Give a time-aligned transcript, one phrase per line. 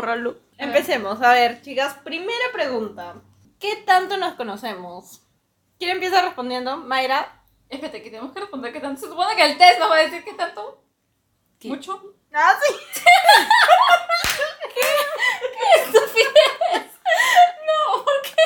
[0.00, 0.36] bórralo.
[0.56, 1.20] Empecemos.
[1.20, 3.16] A ver, chicas, primera pregunta.
[3.58, 5.20] ¿Qué tanto nos conocemos?
[5.78, 6.78] ¿Quién empieza respondiendo?
[6.78, 7.42] Mayra.
[7.68, 9.00] Espérate, que tenemos que responder qué tanto.
[9.02, 10.82] Se supone que el test nos va a decir qué tanto.
[11.58, 11.68] ¿Qué?
[11.68, 12.02] ¿Mucho?
[12.32, 12.74] Ah, sí.
[15.76, 16.86] ¡Estupidez!
[17.66, 18.42] No, ¿por qué?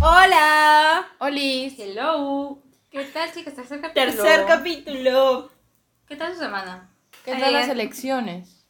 [0.00, 1.06] Hola.
[1.18, 1.78] Olis.
[1.78, 2.63] Hello.
[2.94, 3.54] ¿Qué tal, chicas?
[3.54, 4.06] Tercer capítulo.
[4.22, 5.50] Tercer capítulo.
[6.06, 6.88] ¿Qué tal su semana?
[7.24, 8.68] ¿Qué Ay, tal las elecciones?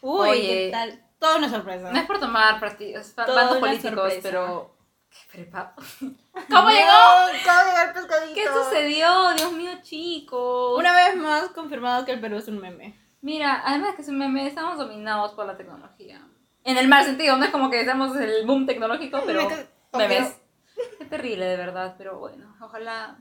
[0.00, 0.40] Uy, Oye.
[0.48, 1.06] ¿qué tal?
[1.20, 1.92] Todo una sorpresa.
[1.92, 4.20] No es por tomar partidos, bandos políticos, sorpresa.
[4.22, 4.76] pero.
[5.08, 5.76] ¿Qué prepa?
[6.00, 6.14] ¿Cómo
[6.50, 6.90] ¿Cómo llegó?
[7.44, 8.34] ¿Cómo llegó el pescadito?
[8.34, 9.34] ¿Qué sucedió?
[9.36, 10.76] Dios mío, chicos.
[10.76, 12.98] Una vez más confirmado que el Perú es un meme.
[13.20, 16.20] Mira, además que es un meme, estamos dominados por la tecnología.
[16.64, 20.36] En el mal sentido, no es como que seamos el boom tecnológico, pero Meme- memes.
[20.98, 23.16] Qué terrible, de verdad, pero bueno, ojalá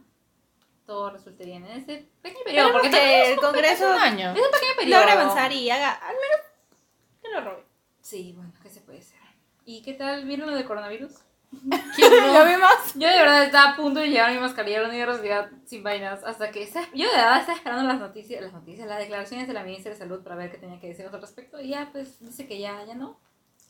[0.89, 2.67] todo resulte bien en ese pequeño periodo.
[2.69, 4.31] Pero Porque el Congreso Un año.
[4.33, 4.99] es un pequeño periodo.
[5.01, 6.39] logra avanzar y haga al menos
[7.21, 7.63] que lo robe.
[8.01, 9.19] Sí, bueno, ¿qué se puede hacer?
[9.65, 10.25] ¿Y qué tal?
[10.25, 11.11] ¿Vieron lo del coronavirus?
[11.95, 12.71] ¿Quién ¿Lo vimos?
[12.95, 16.23] Yo de verdad estaba a punto de llevar mi mascarilla a la universidad sin vainas
[16.23, 19.53] hasta que estaba- yo de verdad estaba esperando las noticias, las noticias, las declaraciones de
[19.53, 22.19] la ministra de salud para ver qué tenía que decir al respecto y ya pues
[22.19, 23.19] dice que ya, ya no,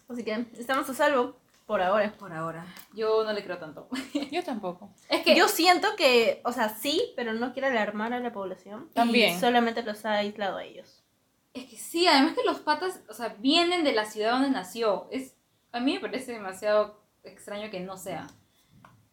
[0.07, 1.37] Así que estamos a salvo
[1.69, 2.11] por ahora.
[2.17, 2.65] por ahora.
[2.95, 3.87] Yo no le creo tanto.
[4.31, 4.91] Yo tampoco.
[5.07, 8.89] Es que Yo siento que, o sea, sí, pero no quiere alarmar a la población.
[8.95, 9.35] También.
[9.35, 11.03] Y solamente los ha aislado a ellos.
[11.53, 15.07] Es que sí, además que los patas, o sea, vienen de la ciudad donde nació.
[15.11, 15.35] Es,
[15.71, 18.25] a mí me parece demasiado extraño que no sea.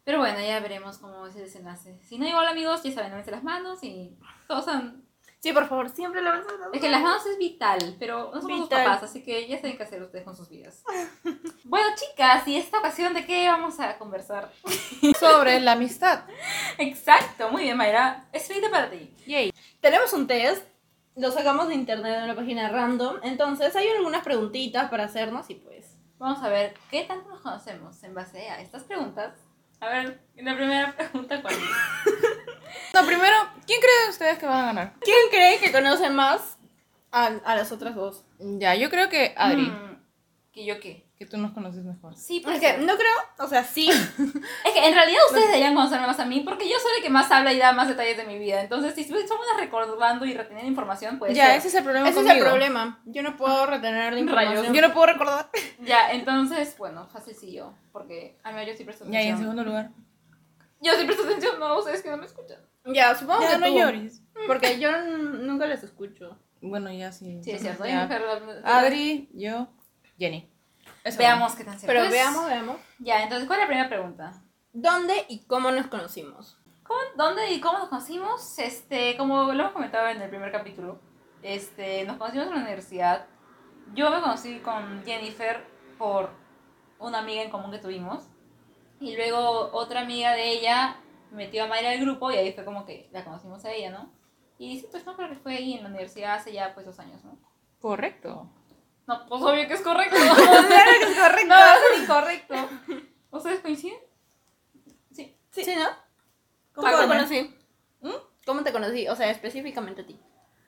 [0.03, 1.99] Pero bueno, ya veremos cómo es el desenlace.
[2.01, 5.05] Si no, igual amigos, ya saben, lávense las manos y todos han...
[5.39, 8.41] Sí, por favor, siempre lo vas a Es que las manos es vital, pero no
[8.41, 8.85] somos sus Vital.
[8.85, 10.83] papás, así que ya saben qué hacer ustedes con sus vidas.
[11.63, 14.51] bueno, chicas, y esta ocasión, ¿de qué vamos a conversar?
[15.19, 16.23] Sobre la amistad.
[16.79, 18.25] Exacto, muy bien, Mayra.
[18.33, 19.13] Es para ti.
[19.27, 19.53] Yay.
[19.79, 20.63] Tenemos un test,
[21.15, 23.17] lo sacamos de internet de una página random.
[23.21, 25.97] Entonces, hay algunas preguntitas para hacernos y pues.
[26.17, 29.33] Vamos a ver, ¿qué tanto nos conocemos en base a estas preguntas?
[29.79, 31.59] A ver, la primera pregunta, ¿cuál es?
[32.93, 34.93] No, primero, ¿quién cree de ustedes que van a ganar?
[35.01, 36.57] ¿Quién cree que conoce más
[37.11, 38.23] a, a las otras dos?
[38.39, 39.97] Ya, yo creo que Adri, Mm,
[40.51, 41.06] ¿Que yo qué?
[41.17, 42.15] Que tú nos conoces mejor.
[42.15, 42.59] Sí, Es pues.
[42.59, 43.89] que no creo, o sea, sí.
[44.65, 47.09] Es que en realidad ustedes deberían conocerme más a mí porque yo soy la que
[47.09, 48.61] más habla y da más detalles de mi vida.
[48.61, 51.35] Entonces, si buenas recordando y reteniendo información, pues.
[51.35, 53.01] ya, ese es el problema Ese es el problema.
[53.05, 54.57] Yo no puedo retener la información.
[54.57, 54.75] Rayos.
[54.75, 55.49] Yo no puedo recordar.
[55.79, 57.73] Ya, entonces, bueno, fácil sí yo.
[57.91, 59.39] Porque a mí yo sí presto Ya, y en atención.
[59.39, 59.89] segundo lugar.
[60.81, 62.59] Yo sí presto atención, no, ustedes que no me escuchan.
[62.85, 64.21] Ya, supongo Ya, que no tú, llores.
[64.45, 66.37] Porque yo nunca les escucho.
[66.61, 67.39] Bueno, ya sí.
[67.43, 67.83] Sí, es cierto.
[67.83, 68.03] hay ya.
[68.03, 68.23] mujer-
[68.63, 69.67] Adri, yo,
[70.19, 70.51] Jenny.
[71.07, 71.17] Eso.
[71.17, 72.11] Veamos qué tan cierto Pero es.
[72.11, 72.77] veamos, veamos.
[72.99, 74.41] Ya, entonces, ¿cuál es la primera pregunta?
[74.73, 76.59] ¿Dónde y cómo nos conocimos?
[76.83, 78.59] ¿Cómo, ¿Dónde y cómo nos conocimos?
[78.59, 80.99] Este, como lo hemos comentado en el primer capítulo,
[81.41, 83.25] este, nos conocimos en la universidad.
[83.93, 85.65] Yo me conocí con Jennifer
[85.97, 86.29] por
[86.99, 88.25] una amiga en común que tuvimos.
[88.99, 90.97] Y luego otra amiga de ella
[91.31, 94.11] metió a Mayra al grupo y ahí fue como que la conocimos a ella, ¿no?
[94.57, 96.99] Y sí, pues no creo que fue ahí en la universidad hace ya pues dos
[96.99, 97.37] años, ¿no?
[97.79, 98.49] Correcto.
[99.07, 100.15] No, pues obvio que es correcto.
[100.67, 101.47] Claro que es correcto.
[101.47, 101.55] no,
[101.95, 102.55] es incorrecto.
[103.31, 103.99] ¿Ustedes coinciden?
[105.11, 105.37] Sí.
[105.51, 105.87] Sí, ¿no?
[106.73, 107.07] ¿Cómo te ¿no?
[107.07, 107.55] conocí?
[108.01, 108.09] ¿Mm?
[108.45, 109.07] ¿Cómo te conocí?
[109.07, 110.19] O sea, específicamente a ti.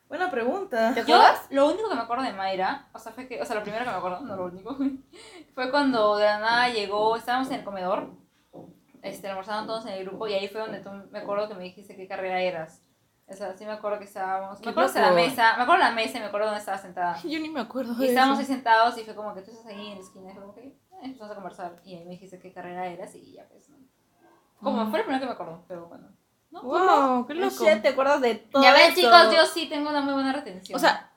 [0.08, 0.94] Buena pregunta.
[0.96, 1.48] ¿Te Yo, acuerdas?
[1.52, 3.86] lo único que me acuerdo de Mayra, o sea, fue que, o sea, lo primero
[3.86, 4.76] que me acuerdo, no lo único,
[5.54, 8.10] fue cuando de la nada llegó, estábamos en el comedor,
[9.04, 11.64] este, almorzaban todos en el grupo y ahí fue donde tú me acuerdo que me
[11.66, 12.82] dijiste qué carrera eras.
[13.32, 15.90] O sea, sí me acuerdo que estábamos, me acuerdo de la mesa, me acuerdo de
[15.90, 17.18] la mesa y me acuerdo dónde estaba sentada.
[17.24, 19.68] Yo ni me acuerdo Y de estábamos ahí sentados y fue como que tú estás
[19.68, 22.12] ahí en la esquina y fue como que eh, empezamos a conversar y ahí me
[22.12, 23.78] dijiste qué carrera eras y ya pues, ¿no?
[24.62, 24.90] Como Mm.
[24.90, 26.08] fue lo primero que me acuerdo, pero bueno.
[26.52, 26.64] ¿No?
[26.64, 27.64] Wow, qué loco.
[27.64, 29.02] Shit, ¿Te acuerdas de todo Ya ven esto?
[29.02, 30.76] chicos, yo sí tengo una muy buena retención.
[30.76, 31.12] O sea,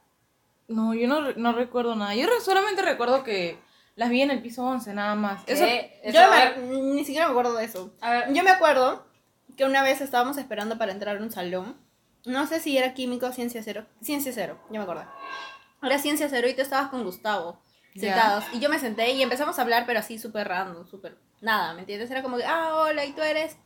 [0.69, 2.15] no, yo no, no recuerdo nada.
[2.15, 3.59] Yo solamente recuerdo que
[3.97, 5.43] las vi en el piso 11, nada más.
[5.45, 5.53] ¿Qué?
[5.55, 7.95] Eso, Eso, Yo me- ni siquiera me acuerdo de eso.
[8.03, 9.07] a ver, Yo me acuerdo
[9.57, 11.77] que una vez estábamos esperando para entrar a un salón.
[12.25, 13.87] No sé si era químico o ciencia cero.
[14.01, 15.05] Ciencia cero, ya me acuerdo.
[15.83, 17.61] Era ciencia cero y tú estabas con Gustavo.
[17.95, 18.45] Sentados.
[18.53, 21.19] Y yo me senté y empezamos a hablar, pero así súper random, súper.
[21.41, 22.11] Nada, ¿me entiendes?
[22.11, 23.57] Era como que, ah, hola, ¿y tú eres?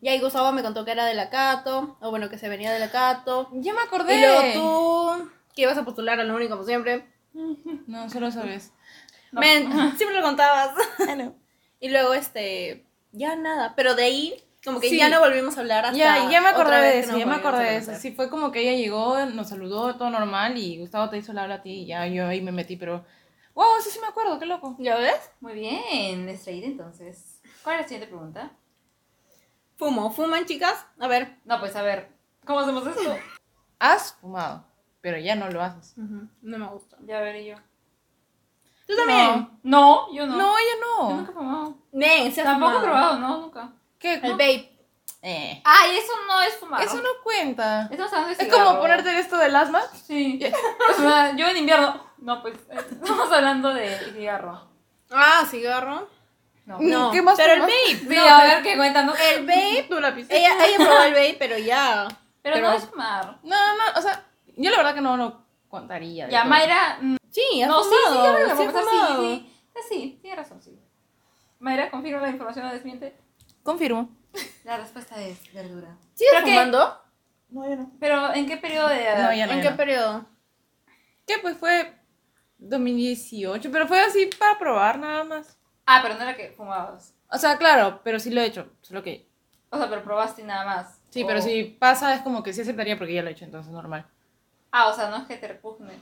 [0.00, 2.72] Y ahí Gustavo me contó que era de la Cato, o bueno, que se venía
[2.72, 3.48] de la Cato.
[3.54, 4.16] ya me acordé.
[4.16, 7.08] Y luego tú, que ibas a postular a la única como siempre.
[7.86, 8.72] No, solo sabes.
[9.32, 9.40] No.
[9.40, 10.70] Men, siempre lo contabas.
[11.08, 11.34] Ah, no.
[11.80, 13.74] Y luego, este, ya nada.
[13.74, 14.96] Pero de ahí, como que Sí.
[14.98, 17.64] ya no volvimos a hablar hasta Ya, ya me acordé de eso, ya me acordé
[17.64, 17.94] de eso.
[17.96, 21.42] Sí, fue como que ella llegó, nos saludó, todo normal, y Gustavo te hizo la
[21.42, 23.04] habla a ti, y ya yo ahí me metí, pero...
[23.54, 24.74] Wow, eso sí me acuerdo, qué loco.
[24.80, 25.30] ¿Ya ves?
[25.40, 27.40] Muy bien, distraída entonces.
[27.62, 28.50] ¿Cuál es la siguiente pregunta?
[29.76, 30.86] Fumo, ¿fuman chicas?
[30.98, 32.08] A ver, No, pues a ver,
[32.44, 33.16] ¿cómo hacemos esto?
[33.78, 34.64] has fumado,
[35.00, 35.94] pero ya no lo haces.
[35.96, 36.96] No me gusta.
[37.06, 37.56] Ya veré yo.
[38.86, 39.48] ¿Tú también?
[39.62, 40.36] No, yo no.
[40.36, 40.80] No, ya Yo
[41.10, 41.16] no.
[41.16, 41.78] nunca he fumado.
[41.92, 43.72] Nen, se ha Tampoco he probado, no, nunca.
[44.04, 44.14] ¿Qué?
[44.22, 44.70] El vape.
[45.22, 45.62] Eh.
[45.64, 46.82] Ay, eso no es fumar.
[46.82, 47.88] Eso no cuenta.
[47.90, 48.80] Estamos hablando de Es como cigarro.
[48.80, 49.80] ponerte esto del asma.
[50.06, 50.38] Sí.
[50.38, 50.52] Ya.
[50.90, 52.04] O sea, yo en invierno.
[52.18, 52.54] No, pues.
[52.70, 54.68] eh, Estamos hablando de cigarro.
[55.10, 56.06] Ah, cigarro.
[56.66, 56.78] No.
[56.80, 57.74] No, ¿Qué más pero el fumas?
[57.74, 58.14] vape.
[58.14, 59.06] Sí, no, a ver qué cuentan.
[59.06, 59.14] ¿no?
[59.14, 59.86] El vape.
[59.88, 60.26] Tu lápiz.
[60.28, 62.06] Ella, ella probó el vape, pero ya.
[62.42, 63.38] Pero, pero- no es fumar.
[63.42, 64.22] No, no, o sea,
[64.56, 66.26] yo la verdad que no lo contaría.
[66.26, 66.50] de Ya, todo.
[66.50, 66.98] Mayra.
[67.00, 69.22] mm, Sí, has No, sí, sí, fumado, sí sí, fumado.
[69.22, 69.52] sí.
[69.74, 70.78] Ah, Sí, tiene razón, sí.
[71.60, 73.16] Mayra, confirma la información o desmiente.
[73.64, 74.10] Confirmo.
[74.64, 75.96] La respuesta es verdura.
[76.14, 76.52] ¿Sigues ¿Pero qué?
[76.52, 77.00] fumando?
[77.48, 77.90] No, ya no.
[77.98, 79.22] Pero, ¿en qué periodo de edad?
[79.30, 79.52] No, ya no.
[79.52, 79.76] ¿En ya qué no.
[79.76, 80.26] periodo?
[81.26, 81.34] ¿Qué?
[81.40, 81.92] Pues fue
[82.58, 85.58] 2018, pero fue así para probar nada más.
[85.86, 87.14] Ah, pero no era que fumabas.
[87.30, 89.28] O sea, claro, pero sí lo he hecho, solo que...
[89.70, 91.00] O sea, pero probaste y nada más.
[91.10, 93.44] Sí, O- pero si pasa es como que sí aceptaría porque ya lo he hecho,
[93.44, 94.06] entonces normal.
[94.70, 95.94] Ah, o sea, no es que te repugne.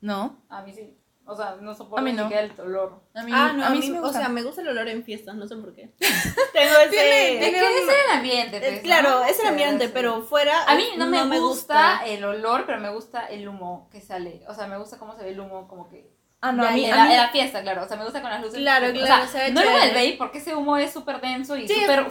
[0.00, 0.96] No, A mí sí.
[1.32, 2.24] O sea, no soporto A mí ni no.
[2.24, 3.00] siquiera el olor.
[3.14, 4.18] a mí, ah, no, a mí sí me o gusta.
[4.20, 5.92] sea, me gusta el olor en fiestas, no sé por qué.
[6.52, 6.88] Tengo ese...
[6.90, 9.24] Tiene- Es tiene que un- ese es el ambiente, Eh, pues, claro, ¿no?
[9.24, 9.90] es el ambiente, sí.
[9.94, 14.00] pero fuera A mí no, me, gusta, el olor, pero me gusta el humo que
[14.00, 14.44] sale.
[14.48, 16.10] O sea, me gusta cómo se ve el humo, como que...
[16.40, 16.84] Ah, no, Ya, a mí...
[16.84, 17.84] en, a la, mí- la fiesta, claro.
[17.84, 18.58] O sea, me gusta con las luces.
[18.58, 20.06] Claro, o claro, sea, se ve no el humo del chévere.
[20.06, 22.06] vape, porque ese humo es súper denso y súper...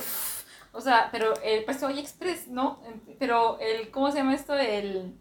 [0.74, 2.82] O sea, pero el precio Express, ¿no?
[3.20, 3.92] Pero el...
[3.92, 4.54] ¿Cómo se llama esto?
[4.56, 5.18] El...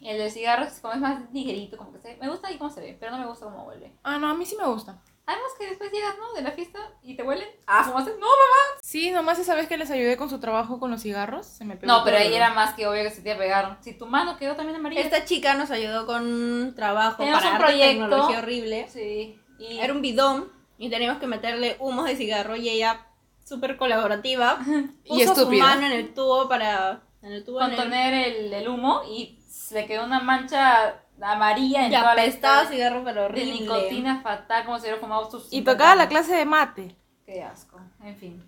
[0.00, 2.18] El de cigarros, como es más ligerito, como que se ve.
[2.20, 3.92] Me gusta y cómo se ve, pero no me gusta cómo huele.
[4.02, 5.00] Ah, no, a mí sí me gusta.
[5.26, 6.34] Además que después llegas, ¿no?
[6.34, 7.48] De la fiesta y te huelen.
[7.66, 7.82] Ah.
[7.84, 8.10] ¿Fumaste?
[8.10, 8.80] No, mamá.
[8.82, 11.76] Sí, nomás esa vez que les ayudé con su trabajo con los cigarros, se me
[11.76, 13.78] pegó No, pero ahí era más que obvio que se te iba a pegar.
[13.80, 15.00] Si tu mano quedó también amarilla.
[15.00, 18.00] Esta chica nos ayudó con un trabajo Tenemos para un arte proyecto.
[18.02, 18.88] tecnología horrible.
[18.90, 19.40] Sí.
[19.58, 19.78] Y...
[19.78, 23.06] Era un bidón y teníamos que meterle humos de cigarro y ella,
[23.44, 24.58] súper colaborativa,
[25.06, 25.64] puso Y su estúpida.
[25.64, 27.00] mano en el tubo para...
[27.22, 29.33] En el tubo en el- contener el, el humo y
[29.70, 33.52] le quedó una mancha amarilla en Y toda la cigarro, pero de horrible.
[33.52, 36.96] nicotina fatal, como si hubiera fumado sus Y 50 tocaba la clase de mate.
[37.24, 37.80] Qué asco.
[38.02, 38.44] En fin.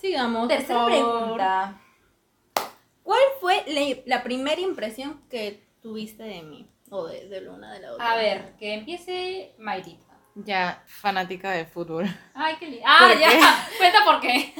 [0.00, 0.92] Sigamos, por Tercera favor.
[0.92, 1.80] pregunta.
[3.02, 6.70] ¿Cuál fue la, la primera impresión que tuviste de mí?
[6.90, 8.12] O de, de una de la otra.
[8.12, 10.04] A ver, que empiece Mayrita.
[10.34, 12.06] Ya, fanática de fútbol.
[12.34, 12.84] Ay, qué lindo.
[12.86, 13.30] Ah, ¿Por ya.
[13.30, 13.40] qué?
[13.78, 14.54] Cuenta por qué.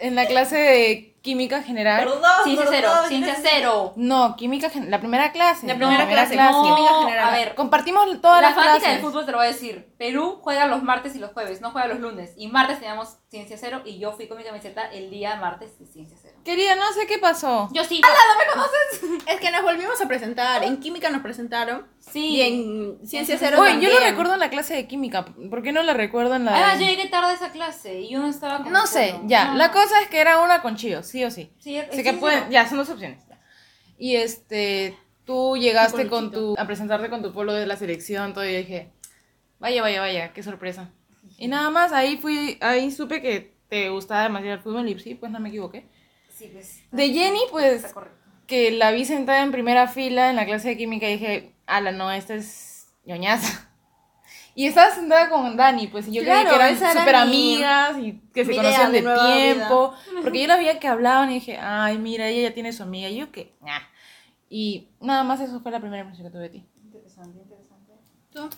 [0.00, 1.98] En la clase de química general.
[2.04, 2.88] Perdón, Ciencia cero.
[2.92, 3.92] perdón, Ciencia no- cero.
[3.96, 5.66] No, química gen- la primera clase.
[5.66, 7.28] La primera clase, No, química general.
[7.28, 9.02] A ver, Compartimos todas la las fanática clases.
[9.02, 9.92] del fútbol te lo voy a decir.
[9.98, 12.32] Perú juega los martes y los jueves, no juega los lunes.
[12.36, 15.86] Y martes teníamos Ciencia Cero y yo fui con mi camiseta el día martes de
[15.86, 16.38] Ciencia Cero.
[16.44, 17.68] Querida, no sé qué pasó.
[17.72, 18.00] Yo sí.
[19.26, 20.64] Es que nos volvimos a presentar.
[20.64, 21.86] En química nos presentaron.
[21.98, 22.28] Sí.
[22.36, 25.26] Y en ciencia cero Oye, yo lo recuerdo en la clase de química.
[25.50, 28.00] ¿Por qué no la recuerdo en la de- Además, yo llegué tarde a esa clase
[28.00, 29.46] y yo no estaba como No sé, ya.
[29.46, 29.72] No, La no.
[29.74, 31.50] cosa es que era una con Chío, sí o sí.
[31.58, 33.24] Sí, Así que pueden, ya, son dos opciones.
[33.98, 38.46] Y este, tú llegaste con tu, a presentarte con tu polo de la selección, todo,
[38.46, 38.92] y yo dije,
[39.58, 40.90] vaya, vaya, vaya, qué sorpresa.
[41.36, 45.14] Y nada más, ahí fui, ahí supe que te gustaba demasiado el fútbol y sí,
[45.14, 45.86] pues no me equivoqué.
[46.34, 47.84] Sí, pues, De Jenny, pues,
[48.46, 51.92] que la vi sentada en primera fila en la clase de química y dije, ala,
[51.92, 53.67] no, esta es ñoñaza.
[54.54, 57.20] Y estaba sentada con Dani, pues, y yo Claro, creí que eran era súper mi-
[57.22, 59.94] amigas y que se conocían idea de tiempo.
[60.22, 63.08] Porque yo la veía que hablaban y dije, ay, mira, ella ya tiene su amiga.
[63.08, 63.80] Y yo que, nah.
[64.50, 66.66] Y nada más eso fue la primera impresión que tuve de ti.
[66.82, 67.92] Interesante, interesante.
[68.32, 68.48] ¿Tú?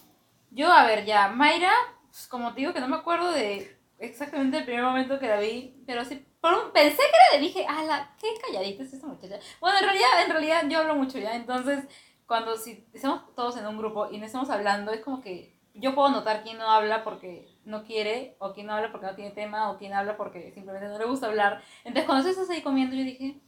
[0.53, 1.73] Yo, a ver, ya, Mayra,
[2.11, 5.39] pues, como te digo que no me acuerdo de exactamente el primer momento que la
[5.39, 7.03] vi, pero sí, por un, pensé que
[7.35, 9.39] era de dije, ala, qué calladita es esta muchacha.
[9.61, 11.85] Bueno, en realidad, en realidad yo hablo mucho ya, entonces
[12.27, 15.95] cuando si estamos todos en un grupo y no estamos hablando, es como que yo
[15.95, 19.31] puedo notar quién no habla porque no quiere, o quién no habla porque no tiene
[19.31, 21.63] tema, o quién habla porque simplemente no le gusta hablar.
[21.85, 23.41] Entonces cuando tú estás ahí comiendo, yo dije,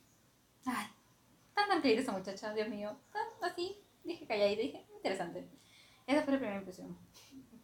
[0.66, 0.86] ay,
[1.54, 5.48] tan tranquila esa muchacha, Dios mío, tan así, dije calladita, dije, interesante.
[6.06, 6.96] Esa fue la primera impresión.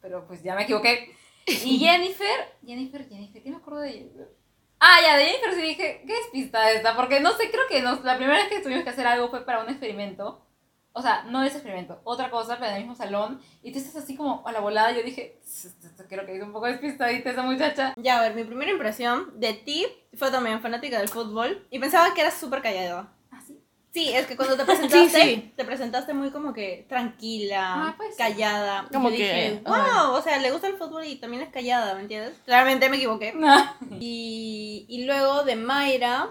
[0.00, 1.15] Pero pues ya me equivoqué.
[1.47, 4.29] Y Jennifer, Jennifer, Jennifer, ¿qué me acuerdo de Jennifer?
[4.81, 6.95] Ah, ya, de Jennifer sí dije, ¿qué despista esta?
[6.95, 9.45] Porque no sé, creo que nos, la primera vez que tuvimos que hacer algo fue
[9.45, 10.45] para un experimento.
[10.92, 13.40] O sea, no ese experimento, otra cosa, pero en el mismo salón.
[13.62, 14.90] Y tú estás así como a la volada.
[14.92, 15.38] Yo dije,
[16.09, 17.95] creo que es un poco despistadita esa muchacha.
[17.97, 22.12] Ya, a ver, mi primera impresión de ti fue también fanática del fútbol y pensaba
[22.14, 23.12] que eras súper callada.
[23.30, 23.61] Así.
[23.92, 25.52] Sí, es que cuando te presentaste, sí.
[25.57, 28.18] te presentaste muy como que tranquila, Ah, pues sí.
[28.18, 28.87] callada.
[28.90, 31.50] Y Como yo que, dije, wow, o sea, le gusta el fútbol y también es
[31.50, 32.35] callada, ¿me entiendes?
[32.45, 33.35] Claramente me equivoqué.
[34.00, 36.28] Y, y luego de Mayra,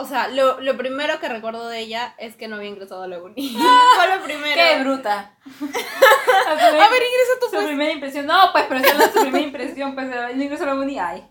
[0.00, 3.08] o sea, lo, lo primero que recuerdo de ella es que no había ingresado a
[3.08, 3.34] la uni.
[3.96, 4.54] fue lo primero.
[4.54, 5.36] ¡Qué bruta!
[5.44, 7.66] A ver, ingresa tú Su pues.
[7.66, 8.24] primera impresión.
[8.26, 9.96] No, pues, pero esa no es su primera impresión.
[9.96, 11.00] Pues, no ingreso a la uni.
[11.00, 11.26] Ay.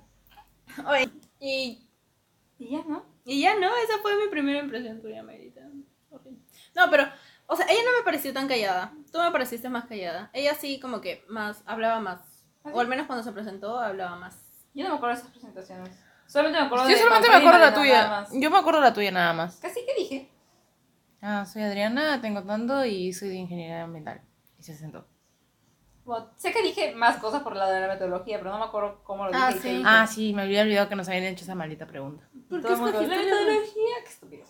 [0.86, 1.10] Oye,
[1.40, 1.88] y,
[2.60, 3.06] Y ya, ¿no?
[3.24, 3.74] y ya, ¿no?
[3.78, 5.62] Esa fue mi primera impresión tuya, Mayrita.
[6.76, 7.08] No, pero,
[7.46, 8.92] o sea, ella no me pareció tan callada.
[9.14, 10.30] Tú me pareciste más callada.
[10.34, 12.20] Ella sí como que más, hablaba más.
[12.66, 14.44] ¿Ah, O al menos cuando se presentó, hablaba más.
[14.74, 16.07] Yo no me acuerdo de esas presentaciones.
[16.28, 18.26] Solamente me acuerdo Yo de solamente me acuerdo la tuya.
[18.34, 19.58] Yo me acuerdo la tuya nada más.
[19.58, 20.32] Casi que dije.
[21.22, 24.22] Ah, soy Adriana, tengo tanto y soy de ingeniería ambiental.
[24.60, 25.08] Y se sentó.
[26.04, 29.04] Bueno, sé que dije más cosas por la de la metodología, pero no me acuerdo
[29.04, 29.44] cómo lo dije.
[29.44, 29.70] Ah, y qué sí.
[29.70, 29.84] dije.
[29.86, 32.28] Ah, sí, me había olvidado que nos habían hecho esa maldita pregunta.
[32.50, 34.46] ¿Por el mundo, la metodología, qué estúpido.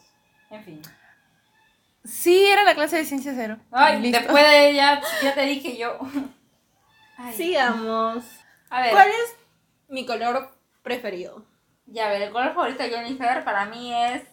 [0.49, 0.81] En fin.
[2.03, 3.57] Sí, era la clase de ciencia cero.
[3.71, 4.19] Ay, Listo.
[4.19, 5.97] después de ya, ya te dije yo.
[7.17, 7.33] Ay.
[7.33, 8.23] Sigamos.
[8.69, 9.35] A ver, ¿Cuál es
[9.89, 10.51] mi color
[10.83, 11.43] preferido?
[11.87, 14.23] Ya a ver, el color favorito de Jennifer para mí es.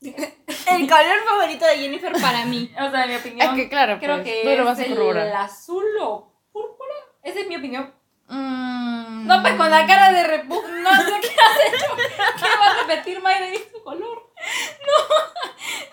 [0.70, 2.72] El color favorito de Jennifer para mí.
[2.80, 3.48] O sea, en mi opinión.
[3.48, 6.94] Es que claro, creo pues, que lo vas es a el, azul o púrpura.
[7.22, 7.92] Esa es mi opinión.
[8.28, 9.26] Mm.
[9.26, 11.96] No, pues con la cara de repugno, no sé qué has hecho.
[11.96, 14.32] ¿Qué va a repetir Mayra y su color?
[14.86, 15.14] No.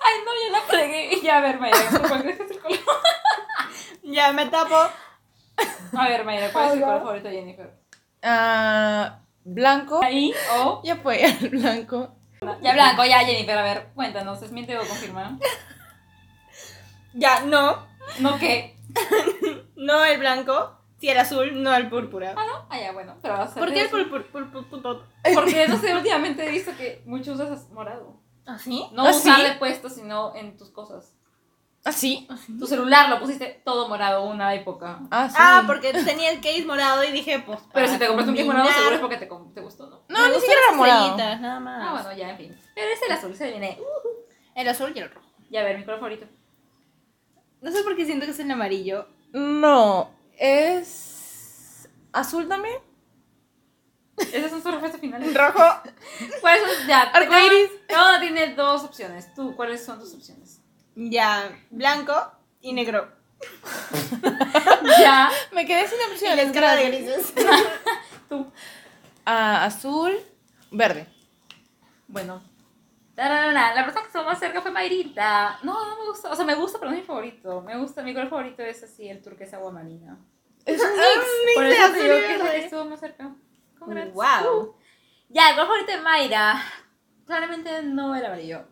[0.03, 1.21] Ay, no, ya la fregué.
[1.21, 2.79] Ya, a ver, Mayra, ¿tú ¿cuál crees que es el color?
[4.03, 4.75] Ya, me tapo.
[5.97, 6.85] A ver, Mayra, ¿cuál es el Hola.
[6.87, 7.73] color favorito de Jennifer?
[8.21, 10.01] Ah, blanco.
[10.03, 10.81] Ahí o.
[10.83, 12.15] Ya fue el blanco.
[12.61, 15.39] Ya, blanco, ya, Jennifer, a ver, cuéntanos, ¿es miente o confirma?
[17.13, 17.87] Ya, no.
[18.19, 18.75] No, ¿qué?
[19.75, 20.71] No el blanco.
[20.99, 22.33] Sí, el azul, no el púrpura.
[22.35, 22.65] Ah, no.
[22.69, 23.35] Ah, ya, bueno, pero.
[23.35, 24.25] o sea, ¿Por qué el púrpura?
[25.33, 28.19] Porque, no sé, últimamente he visto que muchos usas morado.
[28.45, 28.85] ¿Ah, sí?
[28.93, 29.43] No ¿Ah, usar sí?
[29.43, 31.15] de puesto, sino en tus cosas.
[31.87, 32.27] Ah, sí.
[32.59, 35.01] Tu celular lo pusiste todo morado una época.
[35.11, 35.35] Ah, sí.
[35.39, 37.59] Ah, porque tenía el case morado y dije, pues.
[37.73, 40.01] Pero si te compraste un case morado, seguro es porque te, com- te gustó, ¿no?
[40.09, 41.17] No, Me ni siquiera era morado.
[41.17, 41.83] nada más.
[41.87, 42.59] Ah, bueno, ya, en fin.
[42.73, 43.79] Pero es el azul, se viene.
[44.55, 45.27] El azul y el rojo.
[45.51, 46.25] Ya, a ver, mi color favorito.
[47.61, 49.07] No sé por qué siento que es el amarillo.
[49.31, 52.77] No, es azul también.
[54.17, 55.33] Esas son sus respuestas finales.
[55.37, 55.61] Rojo.
[56.41, 56.87] ¿Cuáles son?
[56.87, 57.69] Ya, Arcoiris.
[57.87, 59.33] cada uno tiene dos opciones.
[59.35, 60.61] ¿Tú cuáles son tus opciones?
[60.95, 63.11] Ya, blanco y negro.
[64.99, 66.45] Ya, Me quedé sin Y la opciones.
[66.47, 67.33] escala de gracias.
[67.33, 67.45] grises.
[68.29, 68.51] tú.
[69.25, 70.17] Ah, azul,
[70.71, 71.07] verde.
[72.07, 72.41] Bueno.
[73.15, 75.59] La persona que estuvo más cerca fue Mayrita.
[75.63, 76.29] No, no me gusta.
[76.31, 77.61] O sea, me gusta, pero no es mi favorito.
[77.61, 80.17] Me gusta, mi color favorito es así, el turquesa agua marina.
[80.65, 80.87] Es un
[81.55, 82.65] Por de eso azul te digo y que es la que verde.
[82.65, 83.35] estuvo más cerca.
[83.79, 84.13] Congrats.
[84.13, 84.59] Wow.
[84.61, 84.75] Uh.
[85.29, 86.63] Ya, el color favorito de Mayra.
[87.25, 88.65] Claramente no el amarillo.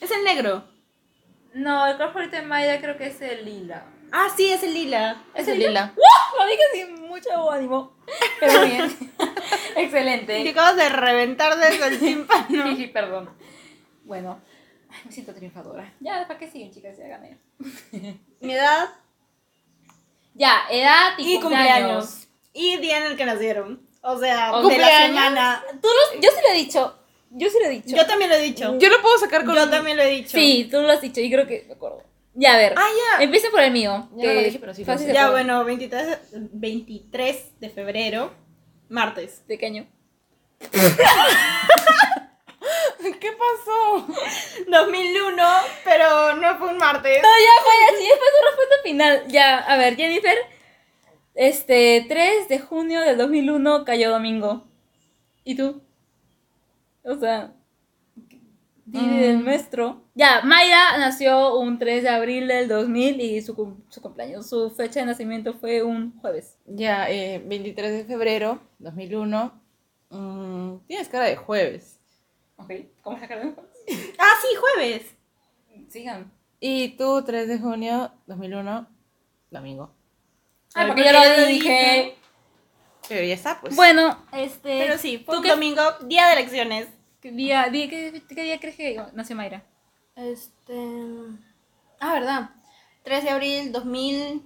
[0.00, 0.64] Es el negro.
[1.56, 3.84] No, el color favorito de Mayra creo que es el lila.
[4.12, 5.22] Ah, sí, es el lila.
[5.34, 5.92] Es el lila.
[6.38, 7.96] Lo dije sin mucho ánimo.
[8.38, 8.94] Pero bien.
[9.74, 10.48] Te Excelente.
[10.50, 12.46] acabas de reventar desde el tímpano.
[12.68, 13.30] Jiji, perdón.
[14.04, 14.40] Bueno,
[14.90, 15.92] ay, me siento triunfadora.
[16.00, 16.96] Ya, ¿para qué siguen, chicas?
[16.98, 17.38] Ya gané.
[18.40, 18.88] Mi edad
[20.34, 22.28] Ya, edad y, y cumpleaños.
[22.52, 23.80] Y día en el que nacieron.
[24.02, 25.64] O sea, de la semana.
[25.82, 26.95] Tú los- yo sí lo he dicho.
[27.30, 27.96] Yo sí lo he dicho.
[27.96, 28.78] Yo también lo he dicho.
[28.78, 30.36] Yo lo puedo sacar con Yo también lo he dicho.
[30.36, 32.02] Sí, tú lo has dicho y creo que me acuerdo.
[32.34, 32.74] Ya, a ver.
[32.76, 33.24] Ah, ya.
[33.24, 34.08] Empieza por el mío.
[34.14, 38.32] Ya que no lo dije, pero sí fácil Ya, bueno, 23, 23 de febrero,
[38.88, 39.46] martes.
[39.46, 39.86] ¿De qué año?
[43.20, 44.06] ¿Qué pasó?
[44.68, 45.42] 2001,
[45.84, 47.22] pero no fue un martes.
[47.22, 49.24] No, ya fue así, después su respuesta final.
[49.28, 50.36] Ya, a ver, Jennifer.
[51.34, 54.64] Este, 3 de junio del 2001 cayó domingo.
[55.44, 55.85] ¿Y tú?
[57.06, 57.52] O sea,
[58.84, 59.44] del Mm.
[59.44, 60.02] nuestro.
[60.14, 64.70] Ya, Mayra nació un 3 de abril del 2000 y su, cum- su cumpleaños, su
[64.70, 66.56] fecha de nacimiento fue un jueves.
[66.66, 69.52] Ya, eh, 23 de febrero, 2001.
[70.10, 71.98] Mm, tienes cara de jueves.
[72.58, 72.72] Ok,
[73.02, 73.54] ¿cómo se jueves?
[74.18, 75.14] Ah, sí, jueves.
[75.88, 76.32] Sigan.
[76.58, 78.88] Y tú, 3 de junio, 2001,
[79.50, 79.92] domingo.
[80.74, 82.16] Ay, porque ya lo dije.
[83.08, 83.76] Pero ya está, pues.
[83.76, 84.78] Bueno, este.
[84.80, 86.88] Pero sí, fue ¿tú un qué, domingo, día de elecciones.
[87.30, 89.64] Qué día, qué, qué día crees que nació Mayra?
[90.14, 90.74] Este.
[92.00, 92.50] Ah, ¿verdad?
[93.04, 94.42] 3 de abril 2000.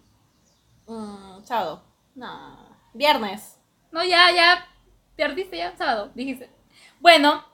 [0.86, 1.84] mm, sábado.
[2.14, 2.76] No.
[2.94, 3.58] Viernes.
[3.92, 4.66] No, ya, ya.
[5.16, 6.50] Perdiste ya, sábado, dijiste.
[7.00, 7.44] Bueno,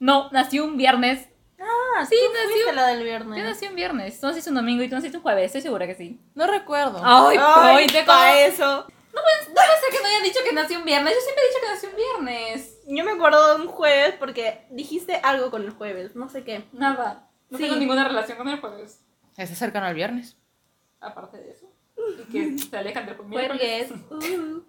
[0.00, 1.28] no, nació un viernes.
[1.60, 3.44] Ah, Sí, tú nació- la del Yo viernes.
[3.44, 4.20] nací un viernes.
[4.20, 6.20] Tú naciste un domingo y tú naciste un jueves, estoy segura que sí.
[6.34, 7.00] No recuerdo.
[7.02, 8.86] Ay, Ay, ay, te pa' como- eso.
[9.14, 11.14] No puede ser que no hayan dicho que nació un viernes.
[11.14, 12.78] Yo siempre he dicho que nació un viernes.
[12.86, 16.64] Yo me acuerdo de un jueves porque dijiste algo con el jueves, no sé qué.
[16.72, 17.28] Nada.
[17.50, 17.64] No Sí.
[17.64, 19.04] tengo ninguna relación con el jueves.
[19.36, 20.36] Está cercano al viernes.
[21.00, 21.70] Aparte de eso.
[21.96, 23.30] Y que se alejan del Jueves.
[23.30, 23.92] miércoles.
[24.10, 24.62] Uh.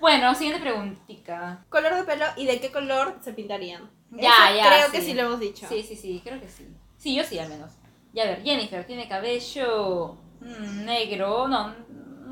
[0.00, 1.64] Bueno, siguiente preguntita.
[1.68, 3.88] Color de pelo y de qué color se pintarían.
[4.10, 4.92] Ya, Eso ya, Creo sí.
[4.92, 5.66] que sí lo hemos dicho.
[5.68, 6.66] Sí, sí, sí, creo que sí.
[6.98, 7.72] Sí, yo sí, al menos.
[8.12, 11.74] Ya a ver, Jennifer tiene cabello mm, negro, no,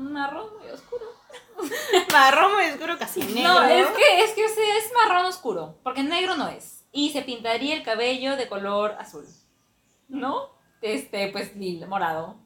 [0.01, 1.05] marrón muy oscuro.
[2.11, 3.53] Marrón muy oscuro, casi negro.
[3.53, 6.85] No, es que, es que o sea, es marrón oscuro, porque negro no es.
[6.91, 9.25] Y se pintaría el cabello de color azul.
[10.09, 10.49] ¿No?
[10.81, 12.37] Este, pues lila, morado.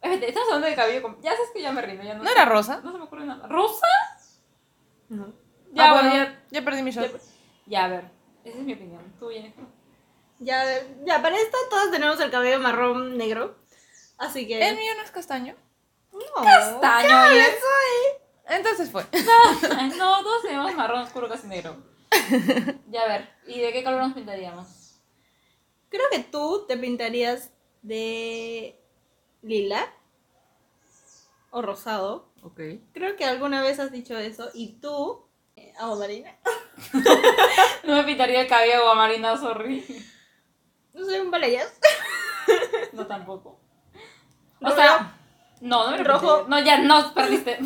[0.00, 1.02] Espérate, Estamos hablando de cabello.
[1.02, 2.02] con- Ya sabes que ya me rindo.
[2.04, 2.80] Ya no, ¿No era rosa?
[2.84, 3.46] No se me ocurre nada.
[3.48, 3.86] ¿Rosa?
[5.08, 5.32] No.
[5.72, 6.42] Ya, Ah, bueno, bueno, ya.
[6.50, 7.10] ya perdí mi shot.
[7.12, 7.18] Ya,
[7.66, 8.10] ya, a ver.
[8.44, 9.14] Esa es mi opinión.
[9.18, 9.64] Tú, Jennifer.
[10.40, 10.64] Ya,
[11.04, 13.56] ya, para esto todos tenemos el cabello marrón negro.
[14.18, 14.66] Así que.
[14.68, 15.56] ¿El mío no es castaño?
[16.36, 16.42] No.
[16.44, 17.56] Castaño, ¿eh?
[18.48, 19.04] Entonces fue.
[19.12, 21.76] Ay, No, todos tenemos marrón oscuro, casi negro.
[22.90, 23.28] Ya, a ver.
[23.46, 24.66] ¿Y de qué color nos pintaríamos?
[25.90, 27.50] Creo que tú te pintarías
[27.82, 28.80] de
[29.42, 29.86] lila
[31.50, 32.30] o rosado.
[32.42, 32.60] Ok.
[32.92, 34.50] Creo que alguna vez has dicho eso.
[34.54, 36.36] Y tú, eh, agua marina.
[37.84, 39.84] No me pintaría el cabello aguamarina, sorry.
[40.92, 41.72] No soy un balayas.
[42.92, 43.58] No, tampoco.
[44.60, 45.17] O sea,
[45.60, 46.46] no, no me Rojo.
[46.48, 47.58] No, ya, no, perdiste.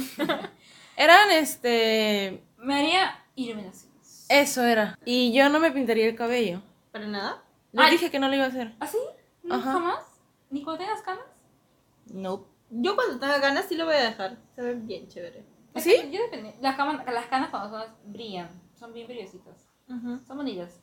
[0.97, 2.43] Eran este.
[2.59, 4.27] Me haría iluminaciones.
[4.29, 4.99] Eso era.
[5.05, 6.63] Y yo no me pintaría el cabello.
[6.91, 7.43] Para nada.
[7.73, 7.93] Les Ay.
[7.93, 8.75] dije que no lo iba a hacer.
[8.81, 8.99] ¿Así?
[9.43, 9.73] ¿No Ajá.
[9.73, 9.99] jamás?
[10.51, 11.25] ¿Ni cuando tengas canas?
[12.13, 12.47] No.
[12.71, 14.37] Yo cuando tenga ganas sí lo voy a dejar.
[14.55, 15.45] Se ve bien chévere.
[15.77, 15.95] ¿Sí?
[16.11, 16.55] Yo depende.
[16.61, 18.49] Las, camas- las canas cuando son brillan.
[18.79, 19.67] Son bien brillositas.
[19.89, 20.81] Son bonitas.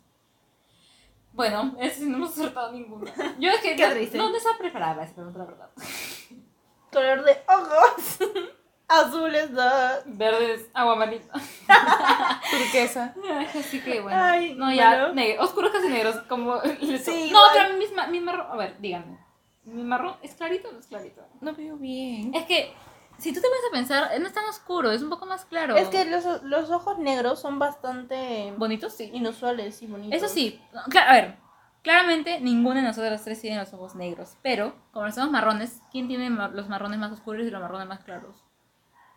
[1.34, 3.14] Bueno, ese sí no hemos acertado ninguna.
[3.40, 4.18] Yo es que Qué no, triste.
[4.18, 5.70] no estaba preparada para esa pregunta, la verdad.
[6.92, 8.20] Color de ojos.
[8.88, 10.02] Azules dos.
[10.06, 11.24] Verdes, agua marina.
[12.52, 13.14] Turquesa.
[13.58, 14.18] Así que bueno.
[14.20, 15.14] Ay, no, ya, bueno.
[15.14, 16.60] negro, oscuros casi negros, como...
[16.82, 17.50] Sí, no, igual.
[17.54, 19.20] pero mi, ma- mi marrón, a ver, díganme.
[19.66, 21.22] ¿Mi marrón es clarito o no es clarito?
[21.42, 22.34] No veo bien.
[22.34, 22.74] Es que,
[23.20, 25.76] si tú te vas a pensar, no es tan oscuro, es un poco más claro.
[25.76, 28.94] Es que los, los ojos negros son bastante ¿Bonitos?
[28.96, 29.12] Sí.
[29.14, 30.18] inusuales y bonitos.
[30.18, 31.38] Eso sí, no, cla- a ver,
[31.84, 36.30] claramente ninguna de nosotras tres tiene los ojos negros, pero como somos marrones, ¿quién tiene
[36.30, 38.44] ma- los marrones más oscuros y los marrones más claros?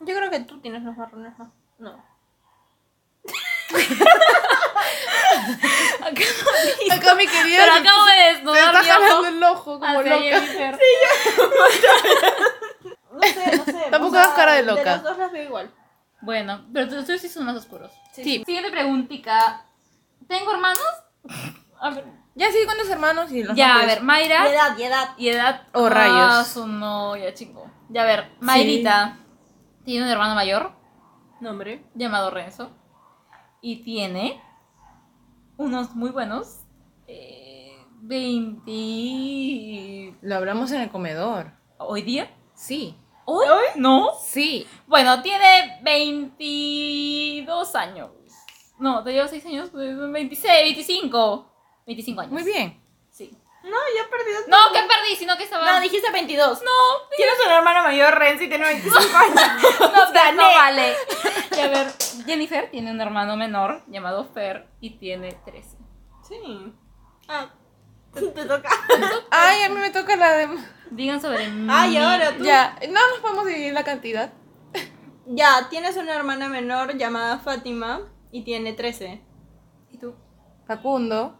[0.01, 1.49] Yo creo que tú tienes los marrones más.
[1.79, 2.05] No.
[6.93, 7.63] Acá mi querida.
[7.65, 10.41] Pero acabo de desnudar está ojo jalando el ojo como hacia loca.
[10.41, 10.79] Jennifer.
[13.13, 13.91] No sé, no sé.
[13.91, 14.95] Tampoco das cara de loca.
[14.95, 15.71] los dos las veo igual.
[16.23, 17.93] Bueno, pero tú, tú sí son más oscuros.
[18.13, 18.23] Sí.
[18.45, 19.67] Siguiente preguntita.
[20.27, 20.83] ¿Tengo hermanos?
[21.81, 22.05] A ver.
[22.35, 23.31] Ya sí, ¿cuántos hermanos?
[23.33, 24.49] Y los Ya, a ver, Mayra.
[24.49, 25.09] Y edad, y edad.
[25.19, 25.67] Y edad.
[25.75, 26.47] Oh, Ah, rayos.
[26.47, 27.71] su no, ya chingo.
[27.91, 29.19] Ya, a ver, Mayrita
[29.85, 30.73] tiene un hermano mayor
[31.41, 31.85] Nombre.
[31.95, 32.71] llamado Renzo.
[33.61, 34.41] Y tiene
[35.59, 36.61] unos muy buenos.
[37.07, 40.17] Eh, 20.
[40.23, 41.53] Lo hablamos en el comedor.
[41.79, 42.31] ¿Hoy día?
[42.55, 42.97] Sí.
[43.27, 43.47] ¿Hoy?
[43.77, 44.09] ¿No?
[44.25, 44.67] Sí.
[44.87, 48.11] Bueno, tiene 22 años.
[48.79, 51.52] No, te llevo 6 años, pues, 26, 25.
[51.87, 52.33] 25 años.
[52.33, 52.81] Muy bien.
[53.11, 53.37] Sí.
[53.63, 54.33] No, ya perdí.
[54.49, 55.17] No, ¿qué perdí?
[55.17, 55.73] Sino que estaba.
[55.73, 56.63] No, dijiste 22.
[56.63, 56.71] No,
[57.17, 59.41] Tienes un hermano mayor, Renzi, tiene 25 años.
[59.81, 60.95] no, no vale.
[61.57, 61.93] Y a ver,
[62.27, 65.77] Jennifer tiene un hermano menor llamado Fer y tiene 13.
[66.27, 66.73] Sí.
[67.29, 67.51] Ah,
[68.13, 68.69] te toca.
[69.31, 70.49] Ay, a mí me toca la de.
[70.91, 71.69] Digan sobre mí.
[71.71, 72.43] Ay, ahora tú.
[72.43, 74.33] Ya, no nos podemos dividir la cantidad.
[75.27, 78.01] Ya, tienes una hermana menor llamada Fátima
[78.33, 79.23] y tiene 13.
[79.93, 80.17] ¿Y tú?
[80.67, 81.39] Facundo.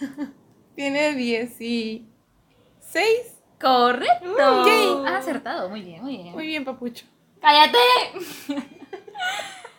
[0.74, 2.02] Tiene 16.
[3.60, 4.66] Correcto.
[4.66, 5.06] Yay.
[5.06, 6.32] Has acertado, muy bien, muy bien.
[6.32, 7.06] Muy bien, papucho.
[7.40, 7.78] ¡Cállate!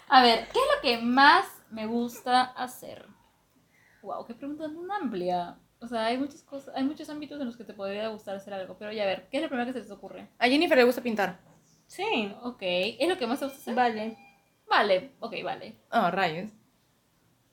[0.10, 3.06] A ver, ¿qué es lo que más me gusta hacer?
[4.01, 5.60] Wow, qué pregunta tan amplia.
[5.80, 8.53] O sea, hay muchas cosas, hay muchos ámbitos en los que te podría gustar hacer
[8.53, 8.77] algo.
[8.80, 10.30] Pero ya a ver, ¿qué es lo primero que se te ocurre?
[10.39, 11.39] A Jennifer le gusta pintar.
[11.88, 12.34] Sí.
[12.41, 13.75] Ok, ¿es lo que más te gusta hacer?
[13.75, 14.17] Vale.
[14.67, 15.77] Vale, ok, vale.
[15.91, 16.51] Oh, rayos.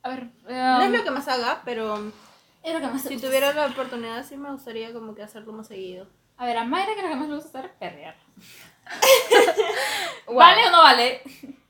[0.02, 2.12] A ver, No es um, lo que más haga, pero
[2.64, 5.52] es lo que más te si tuviera la oportunidad sí me gustaría como que hacerlo
[5.52, 6.08] más seguido.
[6.36, 7.70] A ver, a Mayra, ¿qué es lo que más le gusta hacer?
[7.78, 8.16] Perrear.
[10.26, 10.36] Wow.
[10.36, 11.22] ¿Vale o no vale?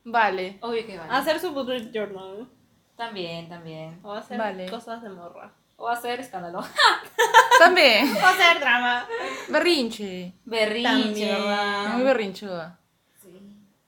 [0.04, 0.58] Vale.
[0.60, 1.12] Obvio que vale.
[1.12, 2.48] Hacer su bullet journal.
[2.96, 3.98] También, también.
[4.02, 4.68] O hacer Vale.
[4.70, 5.52] cosas de morra.
[5.76, 6.64] O hacer escándalo.
[7.58, 8.16] También.
[8.16, 9.06] O hacer drama.
[9.48, 10.32] Berrinche.
[10.44, 11.28] Berrinche, También.
[11.30, 11.88] ¿verdad?
[11.94, 12.78] Muy berrinchuda.
[13.20, 13.40] Sí.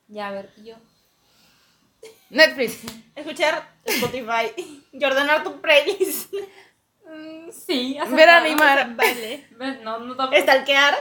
[0.08, 0.74] Ya, a ver, ¿y yo?
[2.30, 2.82] Netflix.
[3.14, 4.52] Escuchar Spotify.
[4.92, 6.34] Y ordenar tu playlist.
[7.50, 8.94] Sí, Ver animar.
[8.96, 9.46] Vale.
[9.82, 10.40] No, no tampoco.
[10.40, 10.94] Stalkear.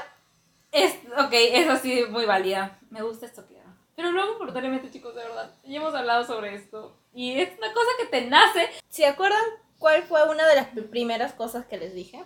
[0.71, 2.79] Es, ok, eso sí, muy válida.
[2.89, 3.55] Me gusta esto que
[3.95, 5.51] Pero luego, voluntariamente, chicos, de verdad.
[5.63, 6.97] Ya hemos hablado sobre esto.
[7.13, 8.69] Y es una cosa que te nace.
[8.89, 9.43] ¿Se acuerdan
[9.79, 12.23] cuál fue una de las primeras cosas que les dije?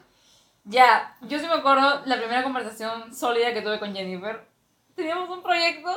[0.63, 4.45] Ya, yo sí me acuerdo la primera conversación sólida que tuve con Jennifer.
[4.95, 5.89] Teníamos un proyecto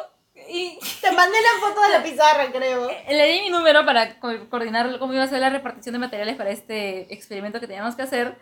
[0.48, 2.88] y Te mandé la foto de la pizarra, creo.
[3.08, 6.36] le di mi número para co- coordinar cómo iba a ser la repartición de materiales
[6.36, 8.36] para este experimento que teníamos que hacer.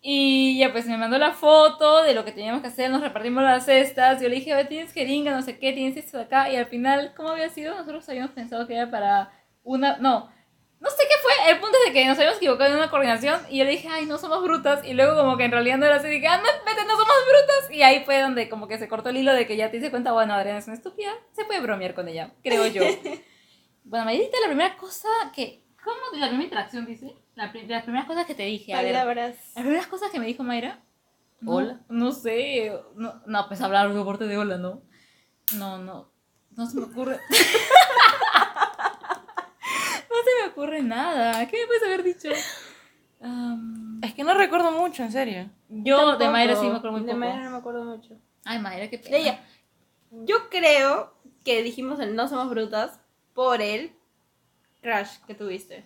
[0.00, 3.42] Y ya pues me mandó la foto de lo que teníamos que hacer, nos repartimos
[3.42, 4.20] las cestas.
[4.20, 6.50] Yo le dije, tienes jeringa, no sé qué, tienes esto acá.
[6.50, 7.74] Y al final, ¿cómo había sido?
[7.74, 9.32] Nosotros habíamos pensado que era para
[9.64, 9.96] una...
[9.98, 10.30] No,
[10.80, 11.50] no sé qué fue?
[11.50, 13.88] El punto es de que nos habíamos equivocado en una coordinación y yo le dije,
[13.90, 14.84] ay, no somos brutas.
[14.84, 17.06] Y luego como que en realidad no era así, dije, ah, no, vete, no somos
[17.28, 17.70] brutas.
[17.70, 19.90] Y ahí fue donde como que se cortó el hilo de que ya te hice
[19.90, 22.82] cuenta, bueno, Adriana es una estúpida, se puede bromear con ella, creo yo.
[23.84, 25.62] bueno, Mayrita, la primera cosa que...
[25.82, 25.96] ¿Cómo?
[26.20, 27.14] La primera interacción, dice.
[27.36, 28.92] La pri- las primeras cosas que te dije, a ver.
[28.92, 29.36] Palabras.
[29.54, 30.80] Las primeras cosas que me dijo Mayra.
[31.40, 31.80] no- Hola.
[31.88, 32.72] No sé.
[32.96, 34.82] No, no pues hablar de parte de hola, ¿no?
[35.54, 36.10] No, no.
[36.56, 37.20] No se me ocurre.
[40.56, 41.46] ocurre nada.
[41.48, 42.28] ¿Qué me puedes haber dicho?
[43.20, 45.50] Am, Es que no recuerdo mucho, en serio.
[45.68, 47.18] yo de Mayra sí me acuerdo muy De poco.
[47.18, 48.16] Mayra no me acuerdo mucho.
[48.44, 49.16] Ay, Mayra, qué pena.
[49.16, 49.44] De ella.
[50.10, 51.14] Yo creo
[51.44, 53.00] que dijimos el No Somos Brutas
[53.34, 53.92] por el
[54.80, 55.84] crash que tuviste.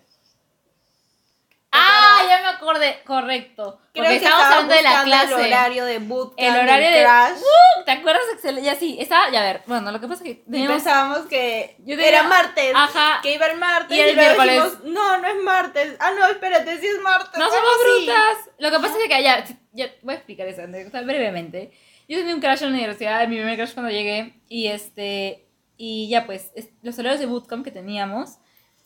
[1.73, 3.01] Ah, ya me acordé.
[3.05, 3.79] Correcto.
[3.93, 5.33] Creo Porque que estábamos estaba hablando de la clase.
[5.45, 7.37] El horario de bootcamp, El horario del de- crash.
[7.85, 8.21] ¿Te acuerdas?
[8.33, 8.65] Excelente.
[8.65, 8.97] Ya sí.
[8.99, 9.61] Estaba, ya a ver.
[9.67, 12.73] Bueno, lo que pasa es que Y teníamos- pensábamos que Yo tenía- era martes.
[12.75, 13.19] Ajá.
[13.23, 13.97] Que iba el martes.
[13.97, 14.55] Y Y, el luego miércoles.
[14.73, 15.95] dijimos, no, no es martes.
[15.99, 17.39] Ah, no, espérate, sí es martes.
[17.39, 18.05] No somos así.
[18.05, 18.37] brutas.
[18.59, 21.71] Lo que pasa es que ya, ya voy a explicar esa anécdota brevemente.
[22.09, 26.09] Yo tenía un crash en la universidad, mi primer crash cuando llegué, y este, y
[26.09, 28.37] ya pues, es- los horarios de bootcamp que teníamos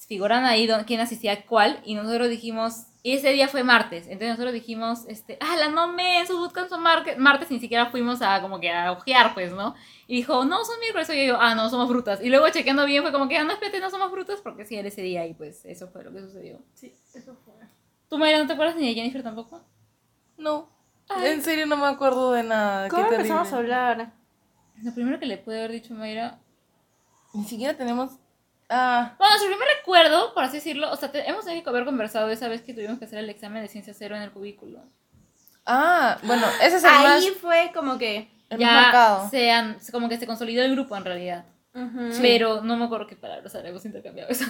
[0.08, 4.06] figuran ahí don- quién asistía a cuál, y nosotros dijimos, y ese día fue martes,
[4.06, 7.88] entonces nosotros dijimos, este, ah, la no me, sus bootcamps son marque- martes, ni siquiera
[7.92, 9.76] fuimos a como que a ojear, pues, ¿no?
[10.08, 12.20] Y dijo, no, son miércoles, y yo, ah, no, somos frutas.
[12.22, 14.76] Y luego chequeando bien fue como que, ah, no, espérate, no somos frutas, porque sí,
[14.76, 16.60] era ese día, y pues, eso fue lo que sucedió.
[16.74, 17.54] Sí, eso fue.
[18.10, 19.62] ¿Tú, Mayra, no te acuerdas ni de Jennifer tampoco?
[20.38, 20.70] No.
[21.10, 21.28] Ay.
[21.34, 22.90] En serio no me acuerdo de nada.
[22.90, 24.14] ¿Cómo Qué empezamos a hablar?
[24.84, 26.40] Lo primero que le pude haber dicho a Mayra.
[27.34, 28.12] Ni siquiera tenemos.
[28.70, 31.86] Ah, Bueno, su primer recuerdo, por así decirlo, o sea, te- hemos tenido que haber
[31.86, 34.80] conversado esa vez que tuvimos que hacer el examen de ciencia cero en el cubículo.
[35.66, 38.30] ah, bueno, ese es el Ahí más, fue como que.
[38.50, 39.30] el ya marcado.
[39.30, 41.46] se han- como que se consolidó el grupo en realidad.
[41.76, 42.10] ujú.
[42.22, 44.46] Pero no me acuerdo qué palabras habíamos intercambiado esa.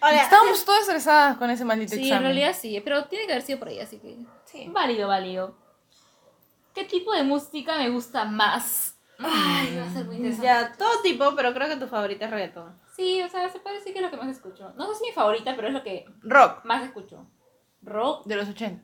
[0.00, 2.24] Ahora, Estábamos todas estresadas con ese maldito Sí, en examen.
[2.24, 4.16] realidad sí, pero tiene que haber sido por ahí, así que.
[4.46, 4.66] Sí.
[4.70, 5.56] Válido, válido.
[6.74, 8.96] ¿Qué tipo de música me gusta más?
[9.18, 10.46] Ay, va a ser muy interesante.
[10.46, 12.76] ya, todo tipo, pero creo que tu favorita es reggaetón.
[12.94, 14.72] Sí, o sea, se puede decir que es lo que más escucho.
[14.76, 17.26] No sé si es mi favorita, pero es lo que Rock, más escucho.
[17.82, 18.82] Rock de los 80.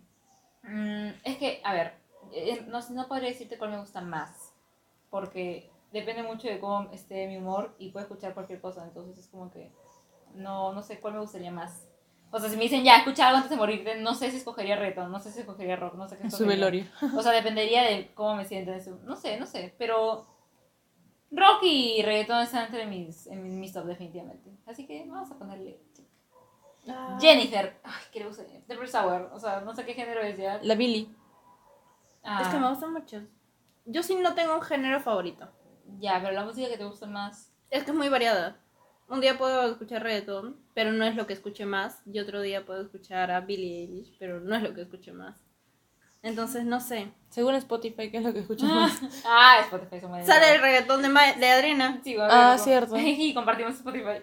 [0.63, 1.95] Mm, es que, a ver,
[2.33, 4.55] eh, no, no podría decirte cuál me gusta más,
[5.11, 9.29] porque depende mucho de cómo esté mi humor y puedo escuchar cualquier cosa, entonces es
[9.29, 9.73] como que
[10.35, 11.87] no, no sé cuál me gustaría más.
[12.33, 14.77] O sea, si me dicen ya, escucha algo antes de morirte, no sé si escogería
[14.77, 16.67] reggaeton, no sé si escogería rock, no sé qué En su escogería.
[16.67, 17.19] velorio.
[17.19, 18.71] O sea, dependería de cómo me siento.
[19.05, 20.27] No sé, no sé, pero
[21.31, 24.51] rock y reggaeton están entre mis, en mis, mis top definitivamente.
[24.67, 25.81] Así que vamos a ponerle...
[27.21, 27.79] Jennifer.
[27.83, 28.43] Ay, ¿qué le gusta?
[28.67, 29.31] Pepper Sour.
[29.33, 30.61] O sea, no sé qué género es ya.
[30.63, 31.15] La Billy.
[32.23, 33.23] Ah, Es que me gustan mucho.
[33.85, 35.49] Yo sí no tengo un género favorito.
[35.99, 37.53] Ya, pero la música que te gusta más.
[37.71, 38.61] Es que es muy variada.
[39.09, 42.01] Un día puedo escuchar reggaetón, pero no es lo que escuche más.
[42.07, 45.41] Y otro día puedo escuchar a Billie Eilish, pero no es lo que escuche más.
[46.23, 47.13] Entonces, no sé.
[47.31, 49.01] Según Spotify, ¿qué es lo que escuchas más?
[49.25, 52.01] Ah, Spotify Sale el reggaetón de, Ma- de Adriana.
[52.05, 52.97] Sí, bueno, Ah, cierto.
[52.99, 54.23] y compartimos Spotify.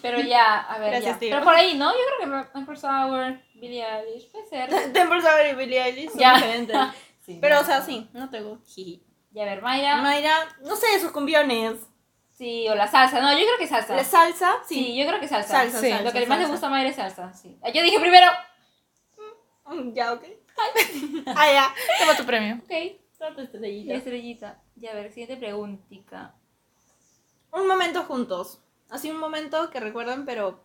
[0.00, 1.18] Pero ya, a ver, Gracias, ya.
[1.18, 1.30] tío.
[1.30, 1.90] Pero por ahí, ¿no?
[1.92, 4.70] Yo creo que Pepper Sour, Billie Eilish, puede ser.
[4.92, 6.34] Temple Sour y Billie Eilish son Ya.
[6.36, 6.76] diferentes.
[7.26, 7.62] Sí, Pero, no.
[7.62, 8.60] o sea, sí, no tengo.
[8.76, 9.02] Y
[9.40, 9.96] a ver, Mayra.
[9.96, 11.74] Mayra, no sé, sus cumbiones.
[12.30, 13.20] Sí, o la salsa.
[13.20, 13.96] No, yo creo que salsa.
[13.96, 14.52] ¿La salsa?
[14.64, 14.96] Sí, Sí.
[14.96, 15.48] yo creo que salsa.
[15.48, 15.88] Salsa, Sí.
[15.90, 16.04] salsa.
[16.04, 17.58] Lo que más le gusta a Mayra es salsa, sí.
[17.64, 18.28] Ah, Yo dije primero.
[19.66, 20.22] Mm, Ya, ok.
[21.26, 21.74] Ah, ya.
[22.00, 22.56] Toma tu premio.
[22.56, 23.94] Ok, Tanta la estrellita.
[23.94, 24.62] estrellita.
[24.76, 26.34] Ya, a ver, siguiente preguntica.
[27.52, 28.60] Un momento juntos.
[28.90, 30.60] Así un momento que recuerdan, pero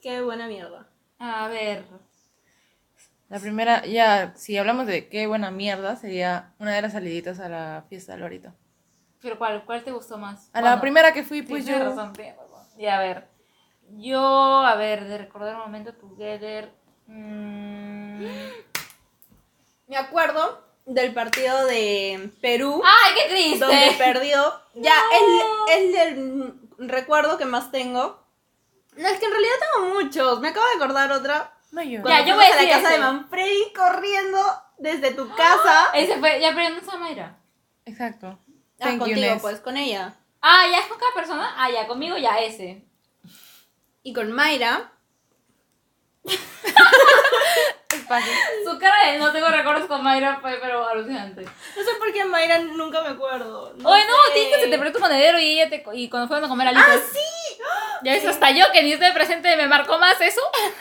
[0.00, 0.88] qué buena mierda.
[1.18, 1.84] A ver.
[3.28, 7.48] La primera, ya, si hablamos de qué buena mierda, sería una de las saliditas a
[7.48, 8.52] la fiesta del Lorito.
[9.20, 9.64] ¿Pero cuál?
[9.64, 10.50] ¿Cuál te gustó más?
[10.52, 11.78] A la primera que fui, pues yo.
[11.78, 12.66] razón, tienes razón.
[12.78, 13.28] Y a ver.
[13.90, 16.72] Yo, a ver, de recordar un momento together.
[17.06, 18.24] mm,
[19.92, 23.58] Me acuerdo del partido de Perú, ¡Ay, qué triste!
[23.62, 24.58] donde perdió.
[24.74, 25.66] Ya, No.
[25.68, 28.18] es, es el recuerdo que más tengo.
[28.96, 30.40] No, es que en realidad tengo muchos.
[30.40, 31.52] Me acabo de acordar otra.
[31.72, 31.98] No yo.
[31.98, 32.98] Ya, Cuando yo fuimos voy a a la decir casa de.
[33.00, 34.38] Manfredi corriendo
[34.78, 35.90] desde tu casa.
[35.92, 37.38] Ese fue, ya, pero no es Mayra.
[37.84, 38.26] Exacto.
[38.28, 38.38] Ah,
[38.78, 39.42] Thank you, contigo, Ness.
[39.42, 40.14] pues, con ella.
[40.40, 41.54] Ah, ya es con cada persona.
[41.58, 42.82] Ah, ya, conmigo ya ese.
[44.02, 44.90] Y con Mayra.
[48.16, 48.32] Espacio.
[48.70, 51.42] Su cara de no tengo recuerdos con Mayra fue, pero alucinante.
[51.42, 53.74] No sé por qué Mayra nunca me acuerdo.
[53.82, 56.44] Oye, no, tienes que se te perdió tu monedero y ella te y cuando fueron
[56.44, 56.86] a comer alitas.
[56.88, 57.58] ¡Ah, sí!
[58.02, 60.40] Ya ves, hasta yo que ni estoy presente me marcó más eso.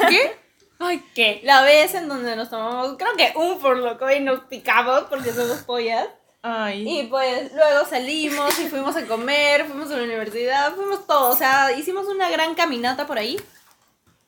[0.10, 0.38] ¿Qué?
[0.80, 1.41] Ay, ¿qué?
[1.44, 5.32] La vez en donde nos tomamos, creo que un por loco y nos picamos porque
[5.32, 6.08] somos pollas.
[6.41, 7.02] Ay.
[7.02, 11.30] Y pues luego salimos y fuimos a comer, fuimos a la universidad, fuimos todo.
[11.30, 13.39] O sea, hicimos una gran caminata por ahí.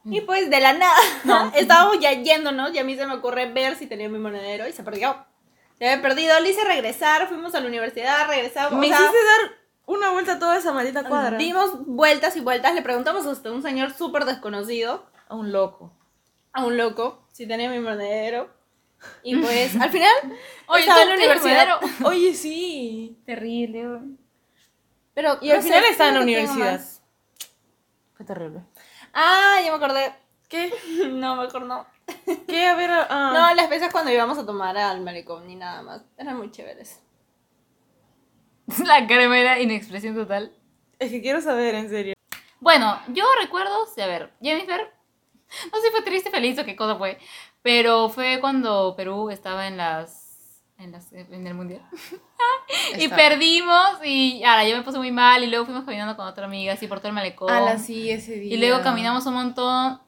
[0.06, 0.96] Y pues de la nada,
[1.56, 4.74] estábamos ya yéndonos y a mí se me ocurre ver si tenía mi monedero y
[4.74, 5.26] se perdió.
[5.78, 8.74] Se había perdido, le hice regresar, fuimos a la universidad, regresamos.
[8.80, 9.52] Me o sea, hiciste dar
[9.86, 11.38] una vuelta a toda esa maldita cuadra.
[11.38, 15.92] dimos vueltas y vueltas, le preguntamos hasta un señor súper desconocido, A un loco.
[16.54, 18.50] a un loco, si tenía mi monedero.
[19.24, 20.12] Y pues al final
[20.68, 21.80] Oye, estaba en la universidad.
[22.06, 23.18] Oye, sí.
[23.26, 24.00] Terrible.
[25.14, 26.82] Pero, Y al no final estaba en la universidad.
[28.16, 28.62] Fue terrible.
[29.14, 30.14] Ah, ya me acordé.
[30.50, 30.74] ¿Qué?
[31.10, 31.86] No, mejor no.
[32.48, 32.66] ¿Qué?
[32.68, 33.32] A ver, ah.
[33.34, 36.04] No, las veces cuando íbamos a tomar al malecón ni nada más.
[36.18, 37.02] Eran muy chéveres.
[38.86, 40.54] La cremera inexpresión total.
[41.00, 42.14] Es que quiero saber, en serio.
[42.60, 44.90] Bueno, yo recuerdo, sí, a ver, Jennifer,
[45.72, 47.18] no sé si fue triste, feliz o qué cosa fue,
[47.62, 50.23] pero fue cuando Perú estaba en las,
[50.78, 51.82] en, las, en el mundial.
[52.98, 56.46] Y perdimos y ahora yo me puse muy mal y luego fuimos caminando con otra
[56.46, 57.50] amiga así por todo el malecón.
[57.52, 58.54] Ala, sí, ese día.
[58.56, 60.02] y luego caminamos un montón.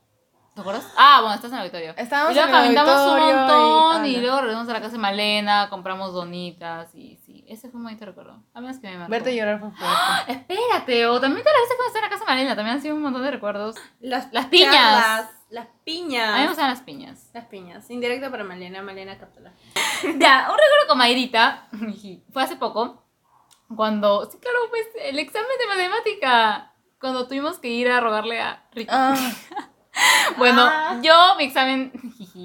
[0.56, 0.88] ¿Te acuerdas?
[0.98, 1.94] Ah, bueno, estás en el auditorio.
[1.98, 4.98] Estábamos y luego en el caminamos un montón y- luego regresamos a la casa de
[5.00, 8.42] Malena, compramos donitas y sí, ese fue un bonito recuerdo.
[8.54, 9.12] A menos que me marcó.
[9.12, 10.32] Verte llorar fue fuerte.
[10.32, 12.82] Espérate, o también te la vez cuando estaba en la casa de Malena, también han
[12.82, 13.76] sido un montón de recuerdos.
[14.00, 14.74] Las, Las piñas.
[14.74, 16.48] charlas, las A mí me piñas.
[16.48, 17.30] gustan las piñas.
[17.34, 17.90] Las piñas.
[17.90, 18.82] Indirecto para Malena.
[18.82, 19.52] Malena, cáptala.
[20.04, 21.68] Ya, un recuerdo con Mayrita,
[22.34, 23.04] fue hace poco,
[23.76, 28.64] cuando, sí, claro, pues el examen de matemática, cuando tuvimos que ir a rogarle a
[28.74, 28.92] Rico.
[28.94, 29.16] Ah,
[30.38, 31.00] Bueno, Ah.
[31.02, 31.92] yo mi examen,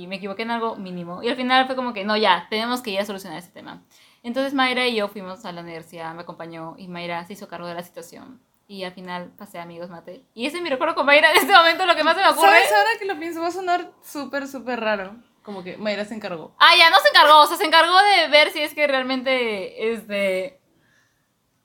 [0.07, 1.21] me equivoqué en algo mínimo.
[1.23, 3.83] Y al final fue como que, no, ya, tenemos que ir a solucionar ese tema.
[4.23, 7.67] Entonces Mayra y yo fuimos a la universidad, me acompañó y Mayra se hizo cargo
[7.67, 8.41] de la situación.
[8.71, 10.23] Y al final pasé a amigos mate.
[10.33, 12.29] Y ese es mi recuerdo con Mayra en este momento, lo que más se me
[12.29, 12.51] ocurre.
[12.51, 12.73] ¿Sabes?
[12.73, 15.17] Ahora que lo pienso, va a sonar súper, súper raro.
[15.43, 16.55] Como que Mayra se encargó.
[16.61, 19.93] Ah, ya, no se encargó, o sea, se encargó de ver si es que realmente,
[19.93, 20.61] este,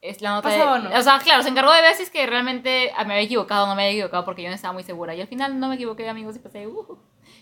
[0.02, 0.58] es la nota de...
[0.58, 0.98] ¿Pasaba o no?
[0.98, 3.68] O sea, claro, se encargó de ver si es que realmente me había equivocado o
[3.68, 5.14] no me había equivocado porque yo no estaba muy segura.
[5.14, 6.98] Y al final no me equivoqué, amigos, y pasé, uh,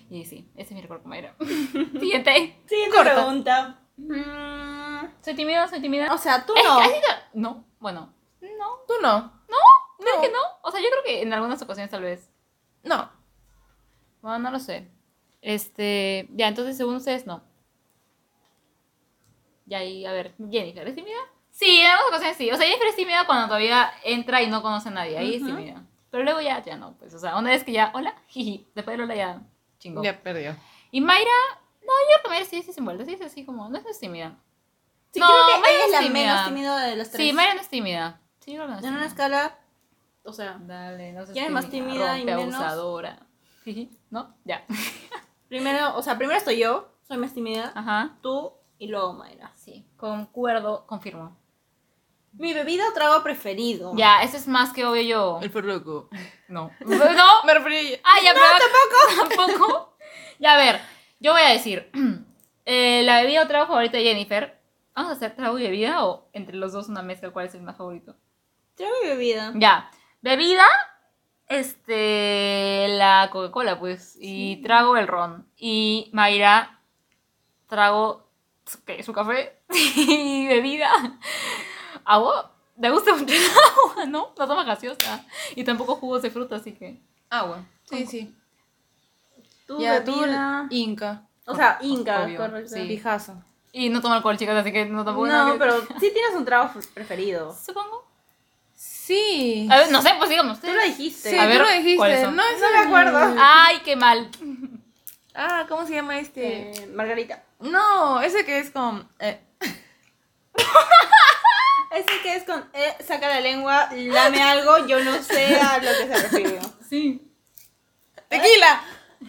[0.10, 1.36] Y sí, ese es mi recuerdo con Mayra.
[1.40, 2.60] Siguiente.
[2.68, 3.14] Siguiente Corta.
[3.14, 3.80] pregunta.
[3.96, 5.68] Mm, ¿Soy tímida?
[5.70, 6.14] ¿Soy tímida?
[6.14, 6.80] o sea, tú Es no.
[6.82, 6.88] que
[7.34, 9.43] no- No, bueno, no, ¿Tú no?
[10.00, 10.40] ¿Crees que no?
[10.64, 12.30] O sea, yo creo que en algunas ocasiones tal vez.
[12.84, 13.10] No.
[14.22, 14.90] Bueno, no lo sé.
[15.42, 17.44] Este, ya, entonces según ustedes, no.
[19.66, 21.18] Ya, y a ver, Jennifer, ¿es tímida?
[21.52, 22.52] Sí, en algunas ocasiones sí.
[22.52, 25.18] O sea, Jennifer es tímida cuando todavía entra y no conoce a nadie.
[25.18, 25.48] Ahí Ujú.
[25.48, 25.84] es tímida.
[26.10, 27.14] Pero luego ya, ya no, pues.
[27.14, 29.42] O sea, una vez que ya, hola, jiji, después de Lola ya,
[29.80, 30.04] chingo.
[30.04, 30.56] Ya perdió.
[30.92, 31.32] Y Mayra,
[31.82, 33.84] no, yo creo que Mayra sí, sí se envuelve, sí es así como, no es,
[33.84, 34.36] no tímida.
[35.12, 36.26] Sí, No, creo que Mayra ella es es la tímida.
[36.34, 37.26] menos tímida de las tres.
[37.26, 38.22] Sí, Mayra no es tímida.
[38.44, 39.58] Sí, no En una escala,
[40.24, 41.32] o sea, Dale, no sé.
[41.32, 42.56] ¿Quién es más tímida y menos?
[42.56, 43.20] abusadora.
[44.10, 44.36] ¿No?
[44.44, 44.66] Ya.
[45.48, 48.18] primero, o sea, primero estoy yo, soy más tímida, Ajá.
[48.22, 49.54] tú y luego Mayra.
[49.56, 51.38] Sí, concuerdo, confirmo.
[52.34, 53.94] Mi bebida o trago preferido.
[53.96, 55.40] Ya, eso es más que obvio yo.
[55.42, 56.10] El loco.
[56.50, 56.72] No.
[56.86, 57.44] No.
[57.46, 59.48] Me referí Ah, ya, pero tampoco.
[59.56, 59.98] Tampoco.
[60.40, 60.82] Ya, a ver,
[61.20, 61.92] yo voy a decir.
[62.66, 64.60] eh, la bebida o trago favorito de Jennifer.
[64.96, 67.62] ¿Vamos a hacer trago y bebida o entre los dos una mezcla cuál es el
[67.62, 68.16] más favorito?
[68.76, 69.52] Trago y bebida.
[69.56, 69.90] Ya.
[70.22, 70.66] Bebida,
[71.48, 74.18] este, la Coca-Cola, pues.
[74.20, 75.46] Y trago el ron.
[75.58, 76.80] Y Mayra,
[77.68, 78.28] trago
[78.66, 79.04] su- ¿qué?
[79.04, 79.58] su café
[79.96, 80.90] y bebida.
[82.06, 82.52] Agua.
[82.76, 84.34] Me gusta mucho el agua, ¿no?
[84.38, 85.24] No toma gaseosa.
[85.56, 87.00] Y tampoco jugos de fruta, así que.
[87.30, 87.64] Agua.
[87.86, 88.36] Sí, sí.
[89.68, 90.66] Tu Ya, tú, bebida.
[90.72, 91.22] Inca.
[91.46, 92.38] O sea, Inca, Obvio.
[92.38, 92.74] correcto.
[92.76, 92.86] Sí.
[92.88, 93.36] Pijazo.
[93.72, 95.28] Y no tomo alcohol, chicas, así que no tampoco.
[95.28, 97.54] nada No, que- pero sí tienes un trago preferido.
[97.56, 98.08] Supongo.
[99.06, 99.68] Sí.
[99.70, 101.32] A ver, no sé, pues digamos Tú lo dijiste.
[101.32, 101.98] Sí, A ver, tú lo dijiste.
[101.98, 103.36] No, es No me acuerdo.
[103.38, 104.30] Ay, qué mal.
[105.36, 106.72] Ah, ¿cómo se llama este?
[106.72, 107.44] Eh, Margarita.
[107.60, 109.10] No, ese que es con.
[109.20, 109.42] eh,
[111.92, 115.92] Ese que es con eh, saca la lengua, lame algo, yo no sé a lo
[115.92, 116.60] que se refiere.
[116.90, 117.30] Sí.
[118.30, 118.82] ¡Tequila!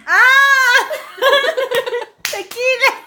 [0.06, 0.78] ¡Ah!
[2.30, 3.04] ¡Tequila!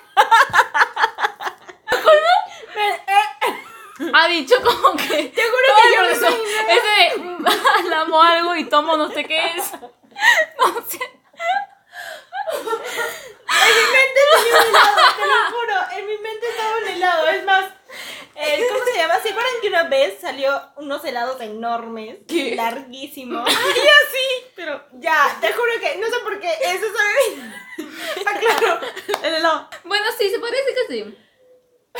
[4.13, 5.23] Ha dicho como que.
[5.29, 7.45] Te juro que yo no eso, ese de mm,
[7.93, 9.71] amo algo y tomo no sé qué es.
[10.57, 10.99] No sé.
[12.49, 15.75] En mi mente tenía un helado, te lo juro.
[15.95, 17.27] En mi mente estaba un helado.
[17.27, 17.65] Es más,
[18.69, 19.19] ¿cómo se llama?
[19.19, 22.17] ¿Se acuerdan que una vez salió unos helados enormes?
[22.27, 22.55] ¿Qué?
[22.55, 23.47] Larguísimos.
[23.51, 26.51] Y así, pero ya, te juro que no sé por qué.
[26.61, 27.51] Eso sabe.
[28.25, 28.79] Ah, claro,
[29.23, 29.69] el helado.
[29.83, 31.17] Bueno, sí, se decir que sí.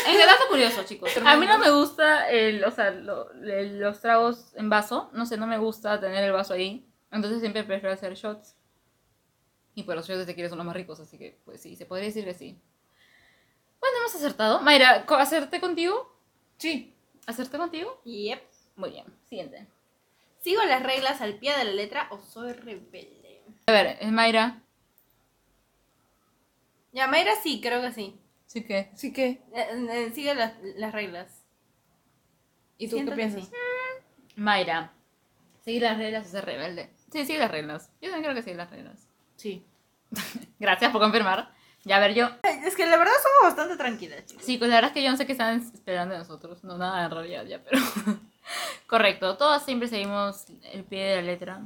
[0.06, 1.12] En general fue curioso, chicos.
[1.26, 5.10] A mí no me gusta el, o sea, lo- el- los tragos en vaso.
[5.14, 6.86] No sé, no me gusta tener el vaso ahí.
[7.12, 8.56] Entonces siempre prefiero hacer shots.
[9.76, 11.86] Y pues los shots de tequila son los más ricos, así que pues sí, se
[11.86, 12.60] podría decir que sí.
[13.80, 14.60] Bueno, hemos acertado.
[14.62, 16.12] Mayra, ¿co- ¿acerté contigo?
[16.58, 16.94] Sí.
[17.28, 18.02] ¿Acerté contigo?
[18.06, 18.42] Yep.
[18.76, 19.68] Muy bien, siguiente.
[20.40, 23.42] ¿Sigo las reglas al pie de la letra o soy rebelde?
[23.68, 24.62] A ver, ¿es Mayra?
[26.94, 28.20] Ya, Mayra sí, creo que sí.
[28.48, 28.90] Sí que.
[28.94, 31.44] Así que, Eh, eh, sigue las, las reglas.
[32.80, 33.44] ¿y tú Siento qué piensas?
[33.46, 33.52] sí.
[34.36, 34.94] Mayra.
[35.64, 36.90] Seguir las reglas o ser rebelde.
[37.12, 37.92] Sí, sigue las reglas.
[38.02, 39.08] Yo también creo que sigue las reglas.
[39.36, 39.66] Sí.
[40.60, 41.52] Gracias por confirmar.
[41.84, 42.30] Ya, a ver, yo.
[42.66, 44.44] Es que la verdad somos bastante tranquilas, chicos.
[44.44, 46.64] Sí, pues la verdad es que yo no sé qué están esperando de nosotros.
[46.64, 47.80] No, nada en realidad ya, pero.
[48.88, 49.38] Correcto.
[49.38, 51.62] Todos siempre seguimos el pie de la letra.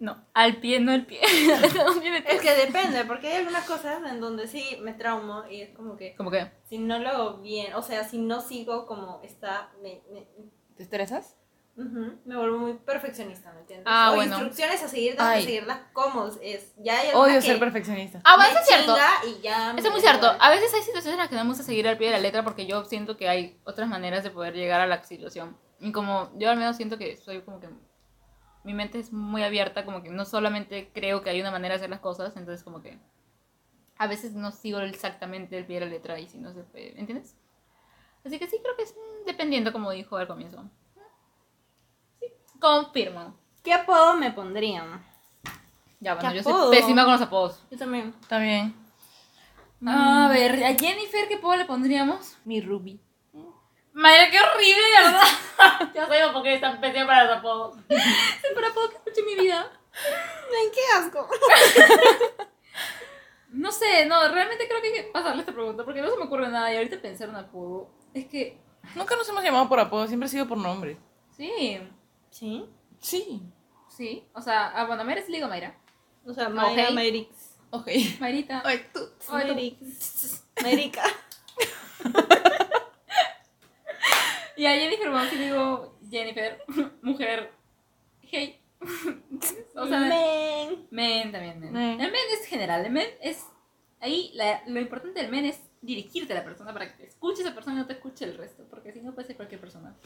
[0.00, 1.20] No, al pie, no el pie.
[1.22, 5.96] Es que depende, porque hay algunas cosas en donde sí me traumo y es como
[5.96, 6.50] que Como que.
[6.68, 10.26] si no lo hago bien, o sea, si no sigo como está, me, me,
[10.76, 11.36] ¿Te estresas?
[12.24, 13.86] me vuelvo muy perfeccionista, ¿me entiendes?
[13.88, 14.36] Ah, o bueno.
[14.36, 16.74] instrucciones a seguir, tengo que seguirlas como es.
[16.78, 18.20] Ya hay Odio que ser perfeccionista.
[18.24, 18.94] Ah, bueno, eso es cierto.
[18.94, 20.26] chinga Y ya Eso es muy cierto.
[20.38, 22.20] A veces hay situaciones en las que no me gusta seguir al pie de la
[22.20, 25.56] letra porque yo siento que hay otras maneras de poder llegar a la situación.
[25.78, 27.68] Y como yo al menos siento que soy como que
[28.64, 31.76] mi mente es muy abierta, como que no solamente creo que hay una manera de
[31.76, 32.98] hacer las cosas, entonces como que
[33.98, 36.98] a veces no sigo exactamente el pie de la letra y si no se puede,
[36.98, 37.36] ¿entiendes?
[38.24, 38.94] Así que sí creo que es
[39.26, 40.64] dependiendo como dijo al comienzo.
[42.18, 42.26] Sí,
[42.58, 43.34] confirmo.
[43.62, 45.04] ¿Qué apodo me pondrían?
[46.00, 46.70] Ya, bueno, ¿Qué yo soy apodo?
[46.70, 47.62] pésima con los apodos.
[47.70, 48.14] Yo también.
[48.28, 48.74] También.
[49.86, 52.36] A ver, a Jennifer, ¿qué apodo le pondríamos?
[52.44, 53.00] Mi Ruby.
[53.92, 55.90] Madre, qué horrible, de verdad.
[55.94, 57.76] ya sabemos por qué es tan pésimo para los apodos.
[57.88, 59.70] Es el peor apodo que escuché en mi vida.
[59.92, 61.28] Ay, qué asco.
[63.52, 66.24] No sé, no, realmente creo que hay que pasarle esta pregunta porque no se me
[66.24, 67.90] ocurre nada y ahorita pensar un apodo.
[68.14, 68.56] Es que,
[68.94, 70.96] Nunca nos hemos llamado por apodo, siempre ha sido por nombre.
[71.36, 71.78] sí,
[72.30, 72.64] ¿Sí?
[73.00, 73.42] Sí.
[73.88, 74.24] sí.
[74.34, 75.74] O sea, ah, bueno, Mayra sí le digo Mayra.
[76.24, 76.94] O sea, Mayra, Ok.
[76.94, 77.58] Mayrix.
[77.70, 77.88] Ok.
[78.20, 78.62] Mayrita.
[78.64, 79.00] Ay, tú.
[79.28, 79.54] Ay, tú.
[79.54, 80.44] Mayrix.
[80.62, 81.02] Mayrica.
[84.60, 86.62] Y a Jennifer, le digo Jennifer,
[87.02, 87.50] mujer,
[88.20, 88.60] hey.
[89.74, 90.86] o sea, Men.
[90.90, 91.72] men también, men.
[91.72, 91.98] Men.
[91.98, 93.46] El men es general, el men es...
[94.00, 97.40] Ahí la- lo importante del men es dirigirte a la persona para que te escuche
[97.40, 99.96] esa persona y no te escuche el resto, porque si no puede ser cualquier persona.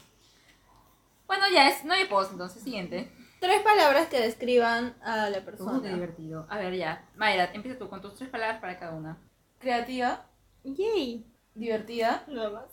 [1.27, 3.11] Bueno, ya es, no hay post, entonces, siguiente.
[3.41, 5.79] Tres palabras que describan a la persona.
[5.79, 6.47] Uh, qué divertido.
[6.49, 7.09] A ver, ya.
[7.17, 9.17] Mayra, empieza tú con tus tres palabras para cada una.
[9.59, 10.29] Creativa,
[10.63, 11.25] Yay.
[11.55, 12.23] Divertida.
[12.27, 12.65] Nada más.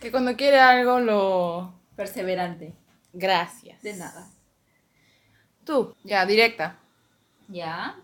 [0.00, 1.74] Que cuando quiere algo lo.
[1.96, 2.74] Perseverante.
[3.12, 3.82] Gracias.
[3.82, 4.28] De nada.
[5.64, 5.94] Tú.
[6.04, 6.76] Ya, directa.
[7.48, 7.96] ¿Ya?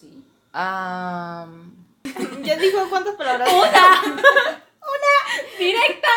[0.00, 0.24] Sí.
[0.52, 1.74] Am,
[2.42, 3.48] ¿Ya dijo cuántas palabras?
[5.58, 6.08] ¡Directa!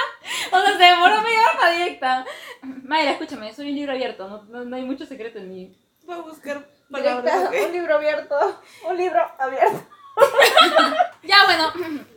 [0.51, 2.25] O sea, se demoró media hora para directa.
[2.61, 5.77] Mayra, escúchame, soy un libro abierto, no, no, no hay mucho secreto en mí.
[6.05, 7.49] Voy a buscar Directa, palabras.
[7.49, 7.55] ok.
[7.67, 8.61] un libro abierto.
[8.87, 9.83] Un libro abierto.
[11.23, 11.71] Ya, bueno.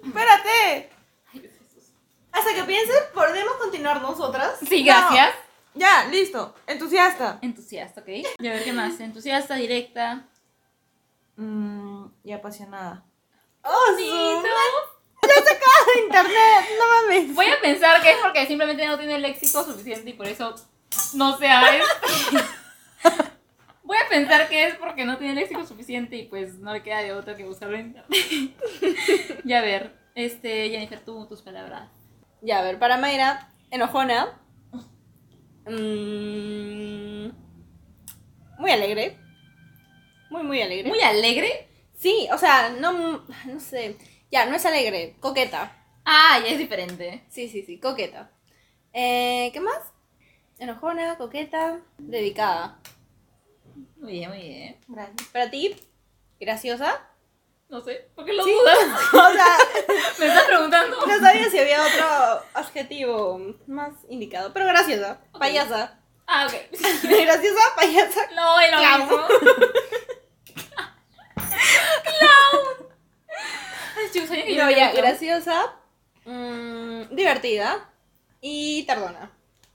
[0.05, 0.91] Espérate.
[2.33, 4.59] Hasta que pienses, ¿podemos continuar nosotras?
[4.69, 4.93] Sí, No.
[4.93, 5.35] gracias.
[5.75, 6.55] Ya, listo.
[6.67, 7.39] Entusiasta.
[7.43, 8.09] Entusiasta, ¿ok?
[8.39, 8.99] Y a ver qué más.
[9.01, 10.25] Entusiasta, directa.
[11.37, 13.05] Mm, y apasionada.
[13.63, 14.43] ¡Oh, Sí, su- no.
[15.23, 16.69] de internet!
[16.79, 17.35] ¡No mames!
[17.35, 20.55] Voy a pensar que es porque simplemente no tiene el léxico suficiente y por eso
[21.15, 21.63] no se ha
[23.85, 27.03] Voy a pensar que es porque no tiene léxico suficiente y pues no le queda
[27.03, 28.11] de otra que buscarlo en internet.
[29.45, 31.91] ya a ver, este, Jennifer, tú, tus palabras.
[32.41, 34.41] Ya, a ver, para Mayra, enojona.
[35.67, 37.29] Mm,
[38.59, 39.19] muy alegre.
[40.31, 40.89] Muy, muy alegre.
[40.89, 41.69] Muy alegre.
[41.95, 43.97] Sí, o sea, no, no sé.
[44.31, 45.77] Ya, no es alegre, coqueta.
[46.07, 47.25] Ah, ya es diferente.
[47.29, 48.31] Sí, sí, sí, coqueta.
[48.95, 49.93] Eh, ¿Qué más?
[50.59, 52.79] Enojona, coqueta, dedicada.
[54.05, 54.77] Muy bien, muy bien.
[54.87, 55.29] Gracias.
[55.33, 55.75] Para ti,
[56.39, 57.01] graciosa.
[57.71, 58.51] No sé, ¿por qué lo Sí.
[58.53, 58.79] dudas?
[59.15, 59.57] o sea,
[60.19, 61.07] Me estás preguntando.
[61.07, 64.53] no sabía si había otro adjetivo más indicado.
[64.53, 65.99] Pero graciosa, payasa.
[66.27, 66.53] Ah, ok.
[67.03, 68.21] graciosa, payasa.
[68.37, 68.99] No, Clown.
[69.01, 69.27] mismo.
[72.05, 72.85] Clown.
[74.57, 75.75] No, ya, graciosa,
[76.27, 77.89] mm, divertida
[78.43, 79.31] y tardona.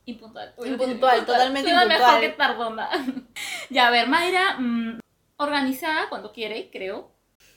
[0.09, 0.53] Impuntual.
[0.65, 2.11] Impuntual, totalmente Suena impuntual.
[2.15, 2.89] mejor que tardona.
[3.69, 4.99] ya, a ver, Mayra, mm,
[5.37, 7.11] organizada cuando quiere, creo.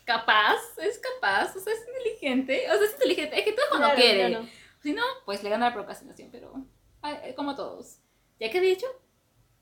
[0.05, 2.66] Capaz, es capaz, o sea, es inteligente.
[2.70, 4.28] O sea, es inteligente, es que todo cuando Claro, quiere.
[4.28, 4.46] claro.
[4.82, 6.53] Si no, pues le gana la procrastinación, pero
[7.05, 7.98] eh, como todos.
[8.40, 8.86] ¿Ya que he dicho?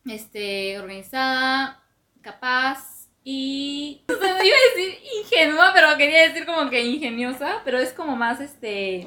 [0.06, 1.82] Este, organizada,
[2.22, 4.02] capaz y...
[4.08, 8.16] O sea, iba a decir ingenua, pero quería decir como que ingeniosa, pero es como
[8.16, 9.06] más este...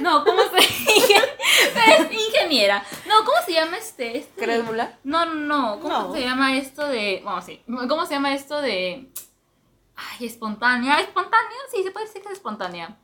[0.00, 2.84] No, ¿cómo se es ingeniera.
[3.06, 4.18] No, ¿cómo se llama este?
[4.18, 4.44] este?
[4.44, 4.98] Crédula.
[5.04, 5.80] No, no.
[5.80, 6.12] ¿Cómo No.
[6.12, 7.20] se llama esto de.
[7.24, 7.62] Bueno, sí.
[7.88, 9.10] ¿Cómo se llama esto de.
[9.96, 11.00] Ay, espontánea.
[11.00, 11.56] ¿Espontánea?
[11.70, 12.98] Sí, se puede decir que es espontánea.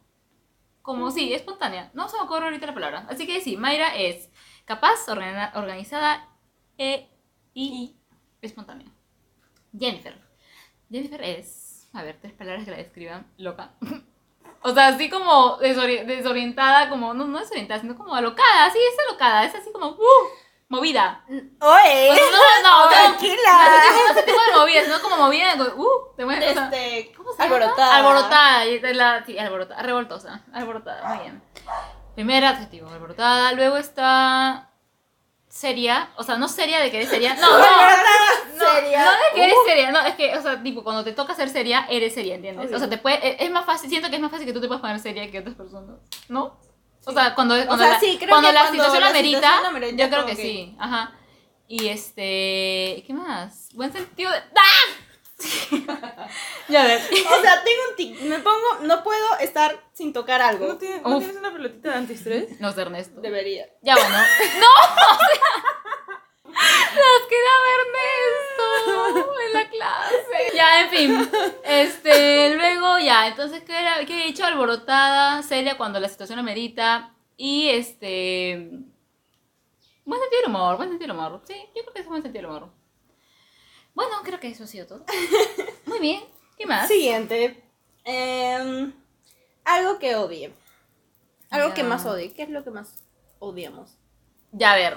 [0.82, 1.90] Como sí, espontánea.
[1.94, 3.06] No se me ocurre ahorita la palabra.
[3.08, 4.28] Así que sí, Mayra es
[4.64, 6.28] capaz, organizada
[6.76, 7.08] e,
[7.54, 7.96] y
[8.42, 8.88] espontánea.
[9.78, 10.31] Jennifer.
[10.92, 13.70] Jennifer es, a ver, tres palabras que la describan, loca.
[14.64, 19.08] O sea, así como desori- desorientada, como, no, no desorientada, sino como alocada, sí, es
[19.08, 20.28] alocada, es así como, uh,
[20.68, 21.24] movida.
[21.28, 23.80] Oye, O sea, no, no, no, no, tranquila.
[23.90, 27.56] no ese tipo de movida, sino como movida, uh, te mueves, Este, ¿Cómo se llama?
[27.56, 27.96] alborotada.
[27.96, 28.64] Alborotada.
[28.92, 29.82] la- sí, alborotada.
[29.82, 30.42] Revoltosa.
[30.52, 31.08] Alborotada.
[31.08, 31.42] Muy bien.
[32.14, 33.54] Primer adjetivo, alborotada.
[33.54, 34.70] Luego está.
[35.52, 36.08] Seria.
[36.16, 37.34] O sea, no seria de que eres seria.
[37.40, 37.64] No, no.
[38.56, 39.04] No, Seria.
[39.04, 39.92] no de que eres seria.
[39.92, 42.66] No, es que, o sea, tipo, cuando te toca ser seria, eres seria, ¿entiendes?
[42.66, 42.76] Obvio.
[42.76, 43.90] O sea, te puede, es- es más fácil.
[43.90, 45.96] Siento que es más fácil que tú te puedas poner seria que otras personas.
[46.28, 46.56] ¿No?
[47.04, 49.38] O sea, cuando, cuando, sea, la, sí, creo cuando que la cuando situación la amerita,
[49.40, 50.76] situación amerita, yo creo que, que- sí.
[50.78, 51.12] Ajá.
[51.68, 53.04] Y este.
[53.06, 53.68] ¿Qué más?
[53.74, 54.38] Buen sentido de.
[54.38, 55.11] ¡Ah!
[56.68, 57.00] ya ver.
[57.00, 58.20] O sea, tengo un tic.
[58.22, 60.66] Me pongo, no puedo estar sin tocar algo.
[60.66, 61.18] ¿No, tienes, ¿no Uf.
[61.18, 62.60] tienes una pelotita de antiestrés?
[62.60, 63.20] No sé, Ernesto.
[63.20, 63.66] Debería.
[63.82, 64.16] Ya bueno.
[64.60, 64.66] ¡No!
[66.52, 70.54] Nos quedaba Ernesto en la clase.
[70.54, 71.30] Ya, en fin.
[71.64, 74.04] Este, luego ya, entonces, ¿qué, era?
[74.04, 74.44] ¿qué he dicho?
[74.44, 77.14] Alborotada, seria cuando la situación lo merita.
[77.36, 78.70] Y este.
[80.04, 81.40] Buen sentido del humor, buen sentido del humor.
[81.46, 82.81] Sí, yo creo que es buen sentido del humor.
[83.94, 85.04] Bueno, creo que eso ha sido todo.
[85.86, 86.22] Muy bien.
[86.56, 86.88] ¿Qué más?
[86.88, 87.62] Siguiente.
[88.04, 88.92] Em,
[89.64, 90.52] algo que odie.
[91.50, 91.74] Algo Ya.
[91.74, 92.32] que más odie.
[92.32, 93.02] ¿Qué es lo que más
[93.38, 93.98] odiamos?
[94.52, 94.96] Ya, a ver.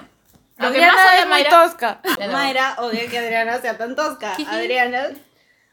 [0.58, 1.50] Lo que Adriana más odia es muy Mayra.
[1.50, 2.00] tosca.
[2.18, 2.28] Ya.
[2.28, 4.34] Mayra odia que Adriana sea tan tosca.
[4.48, 5.10] Adriana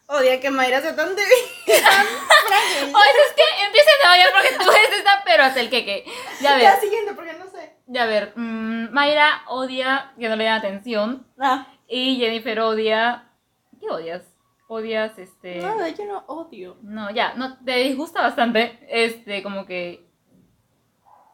[0.07, 1.33] odia que Mayra sea tan débil.
[1.65, 2.93] frágil.
[2.95, 6.03] Oye, es que empiecen a odiar porque tú eres esta, pero hasta el queque.
[6.41, 6.81] Ya Ya, ver.
[6.81, 7.77] siguiente, porque no sé.
[7.87, 13.31] Ya ver, mm, Mayra odia que no le den atención Ah, y Jennifer odia...
[13.79, 14.23] ¿Qué odias?
[14.67, 15.59] Odias, este...
[15.59, 16.77] nada, yo no odio.
[16.81, 20.09] No, ya, no, te disgusta bastante, este, como que...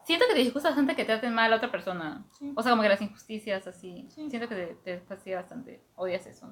[0.04, 2.26] Siento que te disgusta bastante que traten mal a otra persona.
[2.36, 2.52] Sí.
[2.56, 4.08] O sea, como que las injusticias, así.
[4.10, 4.28] Sí.
[4.28, 5.84] Siento que te, te fastidia bastante.
[5.94, 6.48] Odias eso.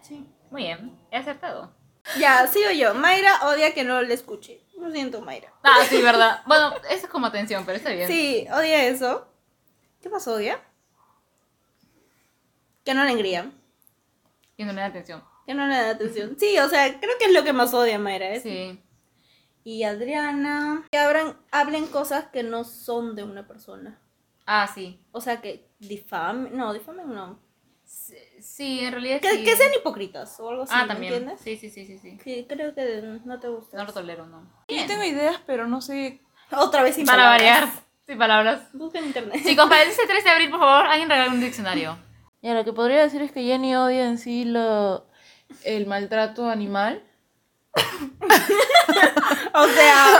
[0.00, 0.26] Sí.
[0.50, 1.74] Muy bien, he acertado.
[2.18, 2.94] Ya, sigo yo.
[2.94, 4.64] Mayra odia que no le escuche.
[4.78, 5.52] Lo siento, Mayra.
[5.62, 6.42] Ah, sí, verdad.
[6.46, 8.08] Bueno, eso es como atención, pero está bien.
[8.08, 9.28] Sí, odia eso.
[10.00, 10.60] ¿Qué más odia?
[12.84, 13.52] Que no le engrían.
[14.56, 15.22] Y no le dan atención.
[15.46, 16.36] Que no le dan atención.
[16.38, 18.34] Sí, o sea, creo que es lo que más odia Mayra.
[18.34, 18.40] ¿eh?
[18.40, 18.80] Sí.
[19.64, 20.84] Y Adriana.
[20.90, 24.00] Que abran, hablen cosas que no son de una persona.
[24.46, 25.00] Ah, sí.
[25.12, 26.56] O sea, que difamen.
[26.56, 27.38] No, difamen no.
[27.84, 29.44] Sí, sí, en realidad Que, sí.
[29.44, 30.72] que sean hipócritas o algo así.
[30.74, 31.12] Ah, ¿me también.
[31.12, 31.40] entiendes?
[31.42, 32.18] Sí, sí, sí, sí, sí.
[32.24, 33.76] Sí, creo que no te gusta.
[33.76, 34.48] No lo tolero, no.
[34.68, 36.20] Yo tengo ideas, pero no sé.
[36.50, 37.60] Otra vez sin Para palabras.
[37.60, 37.82] variar.
[38.06, 38.68] Sin palabras.
[38.72, 39.42] Busca en internet.
[39.44, 41.96] Chicos, para ese 3 de abril, por favor, alguien regale un diccionario.
[42.42, 45.06] Ya, lo que podría decir es que Jenny odia en sí lo,
[45.64, 47.02] el maltrato animal.
[49.54, 50.06] O sea,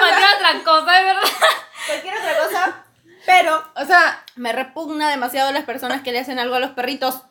[0.00, 1.22] cualquier otra cosa, de verdad.
[1.86, 2.84] cualquier otra cosa.
[3.26, 7.22] Pero O sea, me repugna demasiado las personas que le hacen algo a los perritos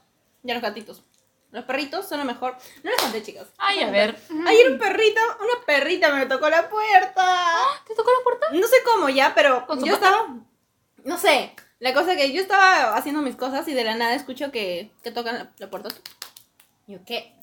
[0.43, 1.03] y a los gatitos.
[1.51, 2.57] Los perritos son lo mejor.
[2.83, 3.47] No les conté, chicas.
[3.57, 4.15] Ay, a ver.
[4.45, 7.25] Ayer un perrito, una perrita me tocó la puerta.
[7.87, 8.47] ¿Te tocó la puerta?
[8.51, 10.09] No sé cómo ya, pero ¿Con su yo pata?
[10.09, 10.27] estaba.
[11.05, 11.55] No sé.
[11.79, 15.11] La cosa que yo estaba haciendo mis cosas y de la nada escucho que, que
[15.11, 15.89] tocan la, la puerta.
[16.87, 17.33] Y Yo, ¿qué?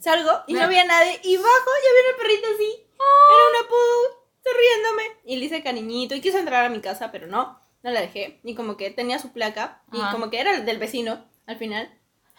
[0.00, 0.64] Salgo y no Ya.
[0.66, 1.20] había nadie.
[1.22, 2.86] Y bajo y había una perrita así.
[2.94, 5.20] Era una pudu, sonriéndome.
[5.24, 7.60] Y le hice cariñito y quiso entrar a mi casa, pero no.
[7.82, 8.40] No la dejé.
[8.42, 9.82] Y como que tenía su placa.
[9.92, 10.12] Y Ajá.
[10.12, 11.92] como que era del vecino al final.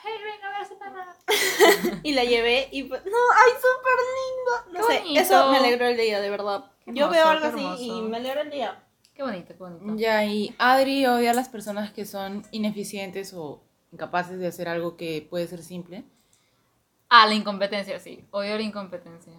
[0.04, 1.16] Hey, venga, a ver perra.
[2.04, 4.80] Y la llevé y pues, no, ay, súper lindo.
[4.82, 5.22] No Qué sé, bonito.
[5.22, 6.72] eso me alegró el día, de verdad.
[6.86, 8.84] Qué yo hermoso, veo algo así y me alegró el día.
[9.18, 9.96] Qué bonito, qué bonito.
[9.96, 14.96] ya, y Adri odia a las personas que son ineficientes o incapaces de hacer algo
[14.96, 16.04] que puede ser simple.
[17.10, 18.28] Ah, la incompetencia, sí.
[18.30, 19.34] Odio la incompetencia.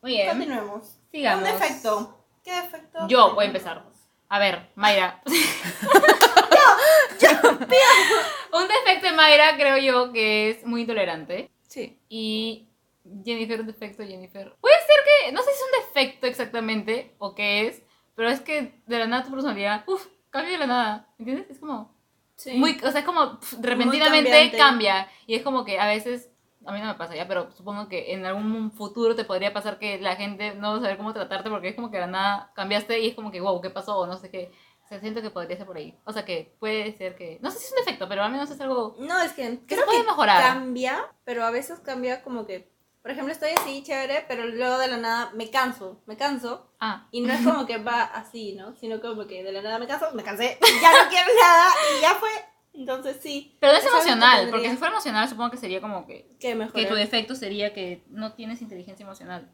[0.00, 0.26] Muy bien.
[0.26, 0.96] Continuemos.
[1.12, 1.46] Sigamos.
[1.46, 2.24] Un defecto.
[2.42, 3.06] ¿Qué defecto?
[3.08, 3.84] Yo voy a empezar.
[4.30, 5.20] A ver, Mayra.
[8.52, 11.50] Un defecto de Mayra creo yo que es muy intolerante.
[11.68, 12.00] Sí.
[12.08, 12.70] Y
[13.22, 14.56] Jennifer, un defecto, Jennifer.
[14.62, 17.82] Puede ser que, no sé si es un defecto exactamente o qué es,
[18.20, 21.08] pero es que de la nada tu personalidad, uff, cambia de la nada.
[21.18, 21.48] ¿Entiendes?
[21.48, 21.94] Es como
[22.36, 22.52] Sí.
[22.58, 25.08] muy, o sea, es como pf, repentinamente cambia.
[25.26, 26.30] Y es como que a veces,
[26.66, 29.78] a mí no me pasa ya, pero supongo que en algún futuro te podría pasar
[29.78, 32.06] que la gente no va a saber cómo tratarte porque es como que de la
[32.08, 33.96] nada cambiaste y es como que, wow, ¿qué pasó?
[33.98, 34.52] O no sé qué.
[34.84, 35.96] O sea, siento que podría ser por ahí.
[36.04, 38.50] O sea, que puede ser que, no sé si es un defecto, pero al menos
[38.50, 38.96] es algo...
[38.98, 40.42] No, es que Que creo se puede que mejorar.
[40.42, 42.70] cambia, pero a veces cambia como que,
[43.02, 46.70] por ejemplo, estoy así, chévere, pero luego de la nada me canso, me canso.
[46.80, 48.74] Ah, Y no es como que va así, ¿no?
[48.76, 52.02] Sino como que de la nada me canso, me cansé, ya no quiero nada y
[52.02, 52.30] ya fue.
[52.72, 53.56] Entonces sí.
[53.60, 57.34] pero es emocional, porque si fuera emocional supongo que sería como que que tu defecto
[57.34, 59.50] sería que no tienes inteligencia emocional.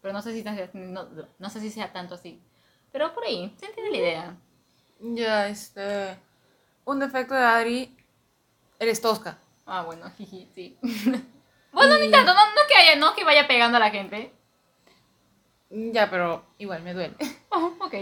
[0.00, 2.42] Pero no sé si, no, no sé si sea tanto así.
[2.90, 4.36] Pero por ahí, se entiende la idea.
[5.00, 6.18] Ya, este.
[6.84, 7.96] Un defecto de Adri.
[8.78, 9.38] Eres tosca.
[9.64, 10.76] Ah, bueno, jiji, sí.
[11.72, 13.80] Bueno, Y- ni tanto, no, no es que haya, no es que vaya pegando a
[13.80, 14.32] la gente.
[15.70, 17.14] Ya, pero igual me duele.
[17.54, 17.94] Oh, ok.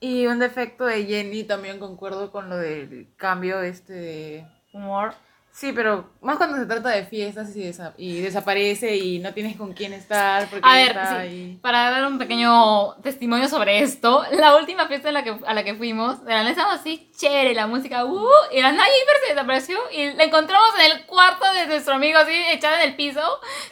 [0.00, 4.46] Y un defecto de Jenny, también concuerdo con lo del cambio este de...
[4.72, 5.14] Humor.
[5.56, 9.56] Sí, pero más cuando se trata de fiestas y, desa- y desaparece y no tienes
[9.56, 11.58] con quién estar porque A ver, está sí, ahí.
[11.62, 15.62] para dar un pequeño testimonio sobre esto, la última fiesta en la que, a la
[15.62, 19.78] que fuimos, de la estábamos así, chévere, la música, uh, y la Jennifer se desapareció
[19.92, 23.20] y la encontramos en el cuarto de nuestro amigo así, echada en el piso,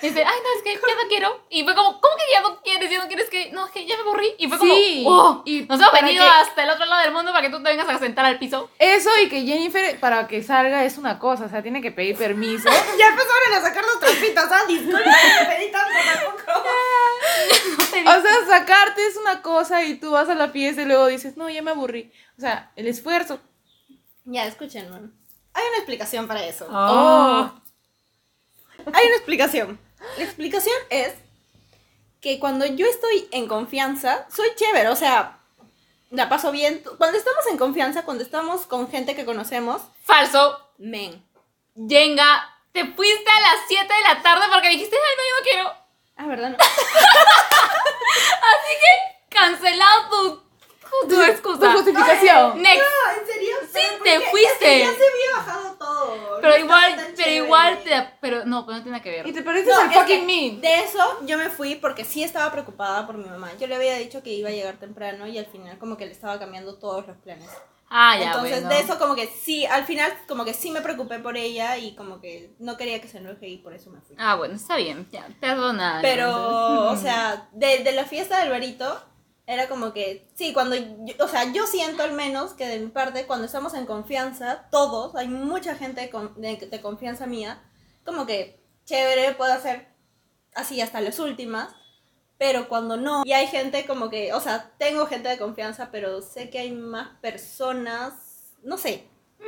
[0.02, 2.42] y dice, ay, no, es que ya no quiero, y fue como, ¿cómo que ya
[2.42, 2.90] no quieres?
[2.92, 3.50] ¿Ya no quieres que?
[3.50, 6.24] No, es que ya me aburrí, y fue como, Sí, oh, y nos hemos venido
[6.24, 8.38] que- hasta el otro lado del mundo para que tú te vengas a sentar al
[8.38, 8.70] piso.
[8.78, 12.16] Eso y que Jennifer para que salga es una cosa, o sea, tiene que pedir
[12.16, 12.68] permiso.
[12.98, 14.62] Ya empezaron a sacar los trapitos, ¿ah?
[14.68, 16.68] Disculpen, me pedí tanto tampoco.
[18.02, 21.36] O sea, sacarte es una cosa y tú vas a la fiesta y luego dices,
[21.36, 22.12] no, ya me aburrí.
[22.36, 23.40] O sea, el esfuerzo.
[24.24, 25.10] Ya, escúchenme.
[25.54, 26.66] Hay una explicación para eso.
[26.70, 27.52] Oh.
[28.92, 29.78] Hay una explicación.
[30.18, 31.14] La explicación es
[32.20, 35.38] que cuando yo estoy en confianza, soy chévere, o sea,
[36.10, 36.82] la paso bien.
[36.98, 41.24] Cuando estamos en confianza, cuando estamos con gente que conocemos, Falso, men.
[41.74, 45.42] Jenga, te fuiste a las 7 de la tarde porque dijiste, ay, no, yo no
[45.42, 45.82] quiero.
[46.16, 46.50] Ah, ¿verdad?
[46.50, 46.56] No?
[49.30, 50.42] Cancelado tu,
[51.00, 51.58] tu, tu excusa.
[51.60, 52.62] Tu justificación.
[52.62, 52.82] Next.
[52.82, 53.56] No, ¿en serio?
[53.72, 54.58] Sí, te fuiste.
[54.64, 56.40] que ya se había bajado todo.
[56.40, 59.26] Pero no igual, pero igual te pero no, pero no tiene que ver.
[59.26, 60.60] Y te pareces No, al fucking que me.
[60.60, 63.52] De eso yo me fui porque sí estaba preocupada por mi mamá.
[63.58, 66.12] Yo le había dicho que iba a llegar temprano y al final como que le
[66.12, 67.48] estaba cambiando todos los planes.
[67.94, 68.68] Ah, ya, Entonces bueno.
[68.70, 71.94] de eso como que sí, al final como que sí me preocupé por ella y
[71.94, 74.16] como que no quería que se enoje y por eso me fui.
[74.18, 75.98] Ah, bueno, está bien, ya, perdona.
[76.00, 76.98] Pero, entonces.
[76.98, 79.02] o sea, de, de la fiesta del barito
[79.46, 82.86] era como que, sí, cuando, yo- o sea, yo siento al menos que de mi
[82.88, 87.60] parte, cuando estamos en confianza, todos, hay mucha gente de, con- de- de confianza mía,
[88.06, 89.88] como que chévere, puedo hacer
[90.54, 91.74] así hasta las últimas,
[92.42, 96.20] pero cuando no, y hay gente como que, o sea, tengo gente de confianza, pero
[96.22, 99.04] sé que hay más personas, no sé,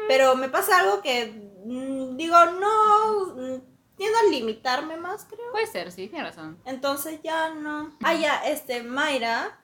[0.07, 1.26] pero me pasa algo que
[1.64, 3.61] mm, digo, no, mm,
[3.97, 5.51] tiendo a limitarme más, creo.
[5.51, 6.57] Puede ser, sí, tiene razón.
[6.66, 7.97] Entonces ya no.
[8.05, 9.61] Ah, ya, este, Mayra.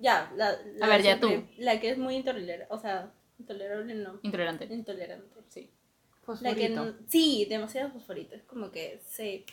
[0.00, 0.58] Ya, la.
[0.76, 2.66] la A ver, ya siempre- La que es muy intolerante.
[2.70, 4.18] O sea, intolerable no.
[4.22, 4.64] Intolerante.
[4.64, 5.70] Intolerante, sí.
[5.70, 6.56] La Fosforito.
[6.56, 6.66] que.
[6.66, 8.34] n- Sí, demasiado fosforito.
[8.34, 9.44] Es como que se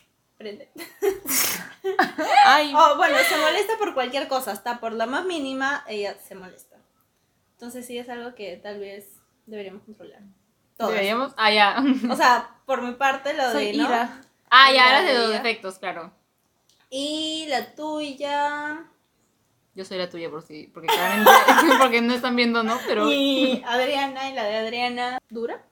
[0.42, 0.72] prende.
[2.46, 4.52] Ay, Oh, bueno, se molesta por cualquier cosa.
[4.52, 6.78] Hasta por la más mínima, ella se molesta.
[7.54, 10.22] Entonces sí es algo que tal vez deberíamos controlar.
[10.78, 10.94] Todas.
[10.94, 11.34] Deberíamos.
[11.38, 11.84] Ah, ya.
[12.10, 13.78] O sea, por mi parte, lo soy de.
[13.78, 13.86] ¿no?
[13.86, 14.22] ira.
[14.50, 16.12] Ah, ya, ahora de los defectos, claro.
[16.90, 18.86] Y la tuya.
[19.76, 20.68] Yo soy la tuya por si.
[20.68, 21.32] Porque claramente.
[21.80, 22.80] porque no están viendo, ¿no?
[22.88, 23.12] Pero.
[23.12, 25.20] Y Adriana y la de Adriana.
[25.30, 25.64] ¿Dura?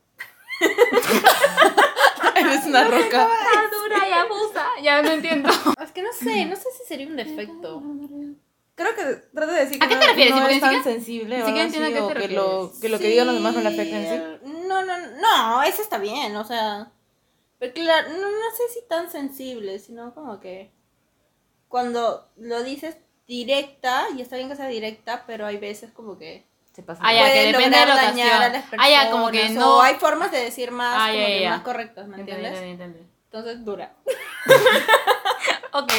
[2.35, 3.27] Eres una roca.
[3.29, 4.65] Ah, dura y abusa.
[4.81, 5.49] Ya no entiendo.
[5.81, 7.81] Es que no sé, no sé si sería un defecto.
[8.75, 9.03] Creo que
[9.33, 10.35] trata de decir ¿A que qué te no, refieres?
[10.35, 12.61] no es tan sensible o siquiera algo entiendo a así, qué o te que lo,
[12.63, 12.79] refieres.
[12.81, 14.39] que lo que digan los demás no le afecta en sí.
[14.45, 14.51] sí.
[14.69, 16.91] No, no, no, eso está bien, o sea.
[17.57, 20.71] Pero claro, no, no sé si tan sensible, sino como que
[21.67, 22.95] cuando lo dices
[23.27, 26.45] directa, y está bien que sea directa, pero hay veces como que
[26.79, 27.01] Se pasa.
[27.03, 28.85] Ah, ya, que puede depende de la dañar a las personas.
[28.85, 31.41] Ah, ya, como que o no- hay formas de decir más, Ah, como ya, que
[31.41, 31.49] ya.
[31.49, 32.53] más correctas, ¿me entiendes?
[32.53, 32.99] entendí, entendí.
[33.25, 33.93] Entonces dura.
[35.73, 35.91] Ok.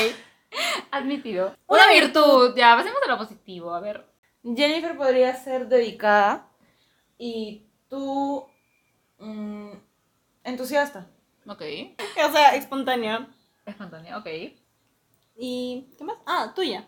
[0.90, 1.54] Admitido.
[1.66, 2.54] Una Una virtud.
[2.56, 3.74] Ya, pasemos a lo positivo.
[3.74, 4.06] A ver.
[4.42, 6.48] Jennifer podría ser dedicada
[7.18, 8.46] y tú
[9.18, 9.72] mm,
[10.44, 11.06] entusiasta.
[11.46, 11.60] Ok.
[12.26, 13.28] O sea, espontánea.
[13.66, 14.26] Espontánea, ok.
[15.36, 16.16] ¿Y qué más?
[16.24, 16.86] Ah, tuya.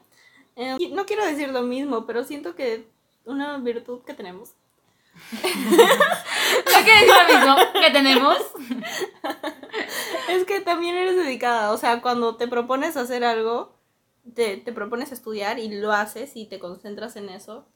[0.56, 2.90] Eh, no quiero decir lo mismo, pero siento que
[3.24, 4.54] una virtud que tenemos
[5.42, 8.38] Hay que decir lo mismo que tenemos.
[10.28, 11.72] es que también eres dedicada.
[11.72, 13.76] O sea, cuando te propones hacer algo,
[14.34, 17.66] te, te propones estudiar y lo haces y te concentras en eso.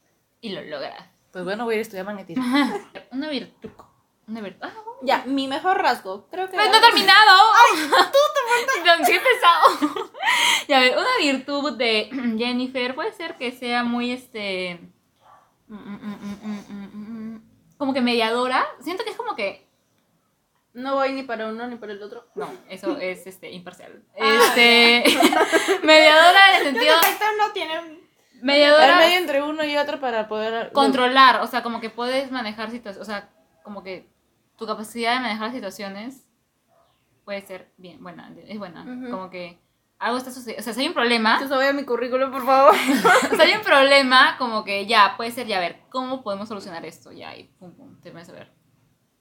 [0.40, 1.08] Y lo logras.
[1.32, 2.44] Pues bueno, voy a ir a estudiar magnetismo.
[3.12, 3.70] Una virtud.
[4.28, 4.60] Una virtud.
[4.62, 4.72] Ah,
[5.02, 6.26] Ya, mi mejor rasgo.
[6.30, 6.56] Creo que.
[6.56, 7.38] Pero no he terminado.
[7.52, 7.80] ¡Ay!
[7.88, 9.08] Tú te faltas.
[9.08, 10.10] ¡Qué pesado!
[10.68, 14.80] ya ver, una virtud de Jennifer puede ser que sea muy este.
[15.68, 17.42] Mm, mm, mm, mm, mm, mm, mm,
[17.78, 18.66] Como que mediadora.
[18.80, 19.66] Siento que es como que.
[20.72, 22.26] No voy ni para uno ni para el otro.
[22.34, 24.02] No, eso es este imparcial.
[24.20, 25.04] Ah, Este.
[25.82, 26.94] mediadora en el sentido.
[27.38, 27.74] No tiene.
[27.76, 27.98] Al
[28.42, 28.96] Mediadora.
[28.98, 33.00] medio entre uno y otro para poder controlar, o sea, como que puedes manejar situaciones,
[33.00, 33.30] o sea,
[33.62, 34.10] como que
[34.58, 36.26] tu capacidad de manejar situaciones
[37.24, 39.58] puede ser bien, buena, es buena, como que
[39.98, 42.44] algo está sucediendo, o sea, si hay un problema, Yo voy a mi currículum, por
[42.44, 42.74] favor.
[43.32, 46.48] o sea, hay un problema, como que ya, puede ser, ya, a ver, ¿cómo podemos
[46.48, 47.12] solucionar esto?
[47.12, 48.52] Ya, y pum, pum, te pones a ver.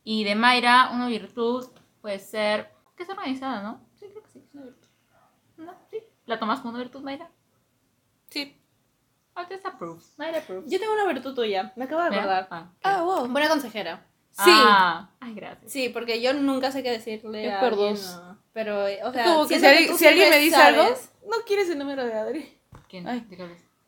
[0.03, 1.67] Y de Mayra, una virtud
[2.01, 3.82] puede ser que es organizada, ¿no?
[3.95, 4.88] Sí, creo que sí, es una virtud.
[6.26, 7.30] ¿La tomas como una virtud, Mayra?
[8.30, 8.59] Sí.
[9.36, 10.01] Oh, just approve.
[10.17, 10.69] Mayra approves.
[10.71, 12.47] Yo tengo una virtud tuya, me acabo de acordar.
[12.51, 13.28] Ah, Ah, wow.
[13.28, 14.05] Buena consejera.
[14.32, 14.43] Sí.
[14.53, 15.71] Ah, ay, gracias.
[15.71, 18.15] Sí, porque yo nunca sé qué decirle Es a por alguien, dos.
[18.17, 18.34] no.
[18.56, 21.70] Pero, o sea, Como que si, tú si alguien me dice algo, sabes- no quieres
[21.70, 22.58] el número de Adri.
[22.88, 23.06] ¿Quién?
[23.06, 23.28] Ay.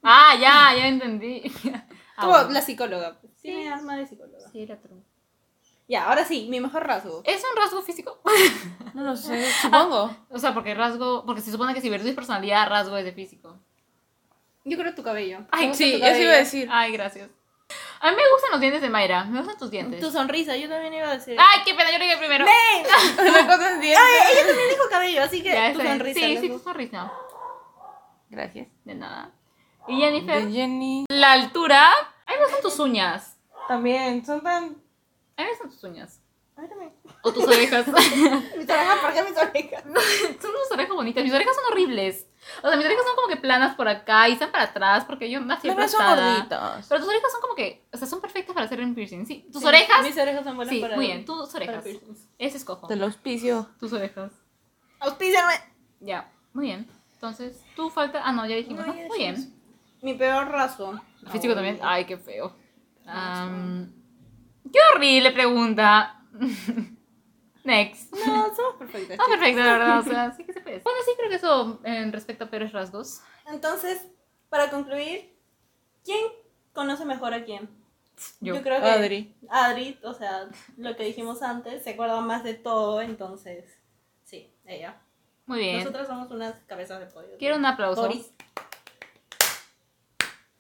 [0.04, 1.42] Ah, ya, ya entendí.
[2.20, 2.50] Ah, Como bueno.
[2.50, 3.20] la psicóloga.
[3.36, 3.44] Sí.
[3.44, 4.50] Tiene alma de psicóloga.
[4.52, 4.98] Sí, la true.
[5.88, 7.22] Ya, ahora sí, mi mejor rasgo.
[7.26, 8.20] ¿Es un rasgo físico?
[8.96, 10.10] No lo sé, supongo.
[10.32, 13.14] O sea, porque rasgo, porque se supone que si virtud es personalidad, rasgo es de
[13.14, 13.56] físico.
[14.66, 15.46] Yo creo tu cabello.
[15.52, 16.68] Ay, sí, eso iba a decir.
[16.72, 17.30] Ay, gracias.
[18.00, 20.00] A mí me gustan los dientes de Mayra, me gustan tus dientes.
[20.00, 21.36] Tu sonrisa, yo también iba a decir.
[21.40, 22.46] Ay, qué pena, yo lo dije primero.
[23.20, 23.98] Una cosa es bien.
[24.32, 25.88] Ella también dijo cabello, así que Ya tu sé.
[25.88, 26.20] sonrisa.
[26.20, 27.12] Sí, sí, tu sonrisa.
[28.30, 28.68] Gracias.
[28.84, 29.32] De nada.
[29.88, 31.06] Y Jennifer, De Jenny.
[31.10, 31.90] la altura.
[31.92, 33.38] A mí me gustan tus uñas.
[33.68, 34.64] También, son tan.
[35.38, 36.20] A mí me gustan tus uñas.
[36.58, 36.94] A mí también.
[37.24, 37.88] O tus orejas.
[38.58, 39.84] Mis orejas, ¿por qué mis orejas?
[40.42, 41.24] son unas orejas bonitas.
[41.24, 42.26] Mis orejas son horribles.
[42.64, 45.30] O sea, mis orejas son como que planas por acá y están para atrás porque
[45.30, 46.86] yo Las mías son gorditas.
[46.88, 49.26] Pero tus orejas son como que, o sea, son perfectas para hacer un piercing.
[49.26, 50.04] Sí, tus Sí, orejas.
[50.04, 50.96] Mis orejas son buenas Sí, para.
[50.96, 51.86] muy bien, tus orejas.
[52.38, 52.88] Ese escojo.
[52.88, 53.70] Del auspicio.
[53.80, 54.32] Tus orejas.
[55.00, 55.54] Auspíciame.
[56.00, 56.88] Ya, muy bien.
[57.14, 58.22] Entonces, tú falta.
[58.24, 59.00] Ah, no, ya dijimos, No, ¿no?
[59.00, 59.54] ya Muy bien.
[60.02, 60.48] Mi peor.
[61.24, 61.80] El físico también.
[61.82, 62.56] Ay, qué feo.
[64.72, 66.22] Qué horrible pregunta.
[67.68, 68.14] Next.
[68.26, 69.20] No, somos perfectas.
[69.20, 70.00] Ah, perfecto, la verdad.
[70.00, 70.80] O sea, sí que se puede.
[70.80, 73.22] Bueno, sí, creo que eso en respecto a peores rasgos.
[73.46, 74.08] Entonces,
[74.48, 75.38] para concluir,
[76.06, 76.32] ¿quién
[76.72, 77.70] conoce mejor a quién?
[78.40, 78.62] Yo.
[78.62, 79.36] creo que Adri.
[79.50, 80.48] Adri, o sea,
[80.78, 83.66] lo que dijimos antes, se acuerda más de todo, entonces,
[84.24, 85.02] sí, ella.
[85.46, 85.80] Muy bien.
[85.80, 87.38] Nosotras somos unas cabezas de pollo.
[87.38, 88.04] Quiero un aplauso.
[88.04, 88.32] Doris.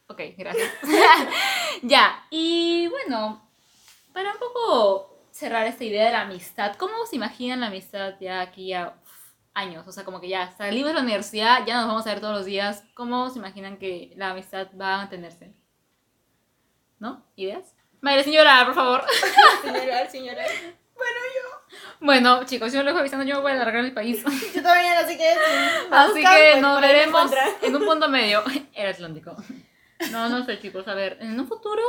[0.07, 0.73] Ok, gracias.
[1.83, 3.49] ya, y bueno,
[4.11, 8.41] para un poco cerrar esta idea de la amistad, ¿cómo se imaginan la amistad ya
[8.41, 9.87] aquí a uf, años?
[9.87, 12.35] O sea, como que ya salimos de la universidad, ya nos vamos a ver todos
[12.35, 12.83] los días.
[12.95, 15.53] ¿Cómo se imaginan que la amistad va a mantenerse?
[16.97, 17.23] ¿No?
[17.35, 17.75] ¿Ideas?
[18.01, 19.05] Mayra, llorar, por favor.
[19.61, 20.45] Señora, señora.
[21.99, 24.23] Bueno, chicos, yo luego avisando, yo me voy a largar el país.
[24.55, 25.33] Yo también, así que.
[25.33, 27.31] si me Así que pues, nos veremos
[27.61, 28.43] en un punto medio.
[28.73, 29.35] El Atlántico.
[30.11, 30.87] No, no sé, chicos.
[30.87, 31.81] A ver, en un futuro,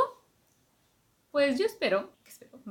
[1.31, 2.11] pues yo espero.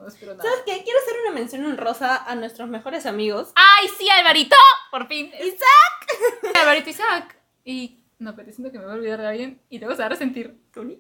[0.03, 0.35] ¿Qué espero?
[0.35, 0.43] No espero nada.
[0.49, 0.83] ¿Sabes qué?
[0.85, 3.53] Quiero hacer una mención honrosa a nuestros mejores amigos.
[3.55, 4.57] ¡Ay, sí, Alvarito!
[4.91, 5.27] Por fin.
[5.35, 6.55] ¡Isaac!
[6.61, 7.37] Alvarito Isaac.
[7.65, 10.09] Y no, pero siento que me voy a olvidar de alguien y te vas a
[10.09, 10.61] resentir.
[10.73, 10.99] ¿Tony?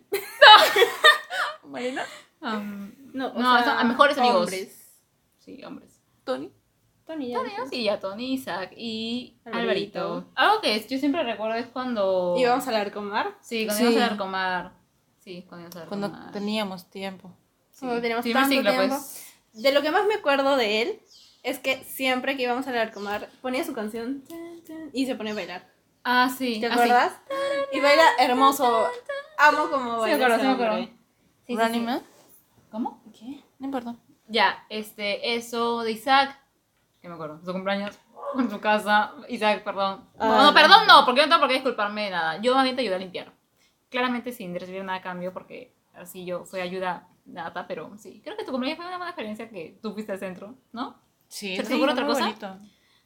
[1.64, 2.04] Marina.
[2.40, 4.42] Um, No, o No, sea, son a mejores amigos.
[4.42, 4.94] Hombres.
[5.38, 6.00] sí, hombres.
[6.22, 6.52] Tony.
[7.04, 7.38] Tony, ya.
[7.38, 7.66] Tony, ¿no?
[7.66, 9.58] sí, ya Tony, Isaac y Alvarito.
[9.58, 10.30] Alvarito.
[10.36, 12.36] Algo que yo siempre recuerdo es cuando...
[12.38, 13.36] Y vamos a hablar con Mar.
[13.40, 13.82] Sí, cuando Sí.
[13.90, 14.72] íbamos a Larcomar.
[15.18, 16.32] Sí, cuando íbamos a Cuando Larcomar.
[16.32, 17.36] teníamos tiempo.
[17.78, 17.86] Sí.
[18.00, 18.88] Teníamos Primer tanto siglo, tiempo.
[18.96, 19.34] pues.
[19.52, 21.00] De lo que más me acuerdo de él
[21.42, 24.24] es que siempre que íbamos a hablar con Mar, ponía su canción
[24.92, 25.68] y se ponía a bailar.
[26.04, 26.60] Ah, sí.
[26.60, 26.74] ¿Te ah, sí.
[26.80, 27.12] acuerdas?
[27.72, 28.88] Y baila hermoso.
[29.38, 30.76] Amo como Sí, baila me acuerdo, sí me acuerdo.
[30.78, 30.92] Sí,
[31.46, 31.86] sí, Running sí.
[31.86, 32.02] Man.
[32.70, 33.02] ¿Cómo?
[33.18, 33.42] ¿Qué?
[33.58, 33.94] No importa.
[34.26, 36.38] Ya, este, eso de Isaac,
[37.00, 37.98] que me acuerdo, su cumpleaños,
[38.38, 40.00] en su casa, Isaac, perdón.
[40.18, 40.54] No, Ah, no, no.
[40.54, 42.40] perdón, no, porque no tengo por qué disculparme de nada.
[42.42, 43.32] Yo bien te ayudé a limpiar.
[43.88, 48.20] Claramente sin recibir nada a cambio, porque así yo fue ayuda nada, pero sí.
[48.24, 51.00] Creo que tu cumpleaños fue una buena experiencia que tú fuiste al centro, ¿no?
[51.28, 52.26] Sí, ¿Se te sí, ocurre otra muy cosa?
[52.26, 52.58] bonito.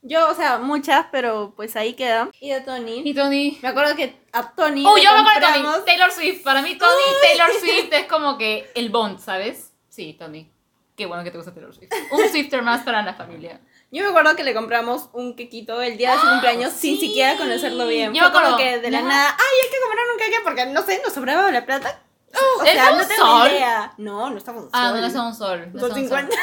[0.04, 2.28] Yo, o sea, muchas, pero pues ahí queda.
[2.40, 3.02] Y de Tony.
[3.04, 3.58] Y Tony.
[3.62, 4.84] Me acuerdo que a Tony.
[4.84, 5.84] Uy, le yo me acuerdo de Tony.
[5.86, 6.42] Taylor Swift.
[6.42, 6.90] Para mí, Tony,
[7.22, 9.72] Taylor Swift es como que el bond, ¿sabes?
[9.88, 10.50] Sí, Tony.
[10.96, 11.92] Qué bueno que te gusta Taylor Swift.
[12.10, 13.60] Un Swifter más para la familia.
[13.92, 17.06] Yo me acuerdo que le compramos un quequito el día de su cumpleaños sin sí.
[17.08, 18.12] siquiera conocerlo bien.
[18.12, 18.50] Yo Fue me acuerdo.
[18.56, 21.12] como que de la nada, ay, hay que comprar un queque porque no sé, nos
[21.12, 22.02] sobraba la plata.
[22.60, 23.48] o ¿es sea, no tengo sol?
[23.50, 23.92] idea.
[23.98, 24.94] No, no estaba un Ah, sol.
[24.96, 25.70] no, no es un sol.
[25.72, 26.18] no Son es un sol.
[26.20, 26.36] 50.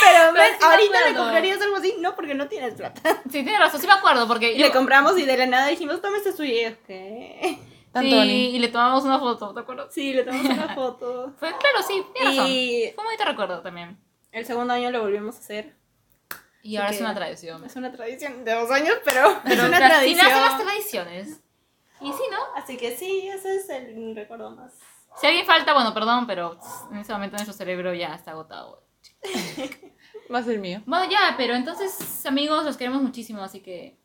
[0.00, 3.00] Pero, ven, sí me ahorita le comprarías algo así, no, porque no tienes plata.
[3.24, 5.66] Sí, tienes razón, sí me acuerdo, porque Y yo- le compramos y de la nada
[5.68, 6.52] dijimos, toma este suyo.
[6.54, 7.58] Y yo, ¿qué?
[7.92, 9.88] Tan sí, y le tomamos una foto, ¿te acuerdas?
[9.92, 11.32] Sí, le tomamos una foto.
[11.40, 12.50] Fue, claro, sí, tienes razón.
[12.52, 13.98] Y Fue un bonito recuerdo también.
[14.30, 15.74] el segundo año lo volvimos a hacer.
[16.62, 17.64] Y ahora es una tradición.
[17.64, 20.26] Es una tradición de dos años, pero, Pero es una tradición.
[20.26, 21.40] nacen las tradiciones.
[22.00, 22.38] Y sí, ¿no?
[22.56, 24.72] Así que sí, ese es el recuerdo más.
[25.20, 26.58] Si alguien falta, bueno, perdón, pero
[26.92, 28.84] en ese momento nuestro cerebro ya está agotado.
[30.32, 30.82] Va a ser mío.
[30.86, 33.98] Bueno, ya, pero entonces, amigos, los queremos muchísimo, así que.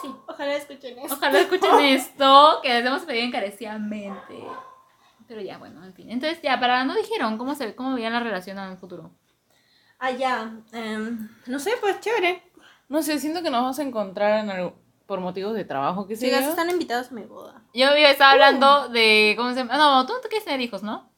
[0.00, 0.14] Sí.
[0.26, 1.14] Ojalá escuchen eso.
[1.14, 4.44] Ojalá escuchen esto, que les hemos pedido encarecidamente.
[5.26, 6.10] Pero ya, bueno, en fin.
[6.10, 9.10] Entonces, ya, para no dijeron cómo se cómo veían la relación en un futuro.
[9.98, 10.52] Ah, ya.
[10.72, 12.42] em, no sé, pues chévere.
[12.88, 14.74] No sé, siento que nos vamos a encontrar en algo,
[15.06, 16.36] por motivos de trabajo, qué sé yo.
[16.36, 17.62] están invitados a mi boda.
[17.74, 19.34] Yo estaba hablando de.
[19.36, 19.76] ¿Cómo se llama?
[19.76, 21.10] No, tú no quieres tener hijos, ¿no?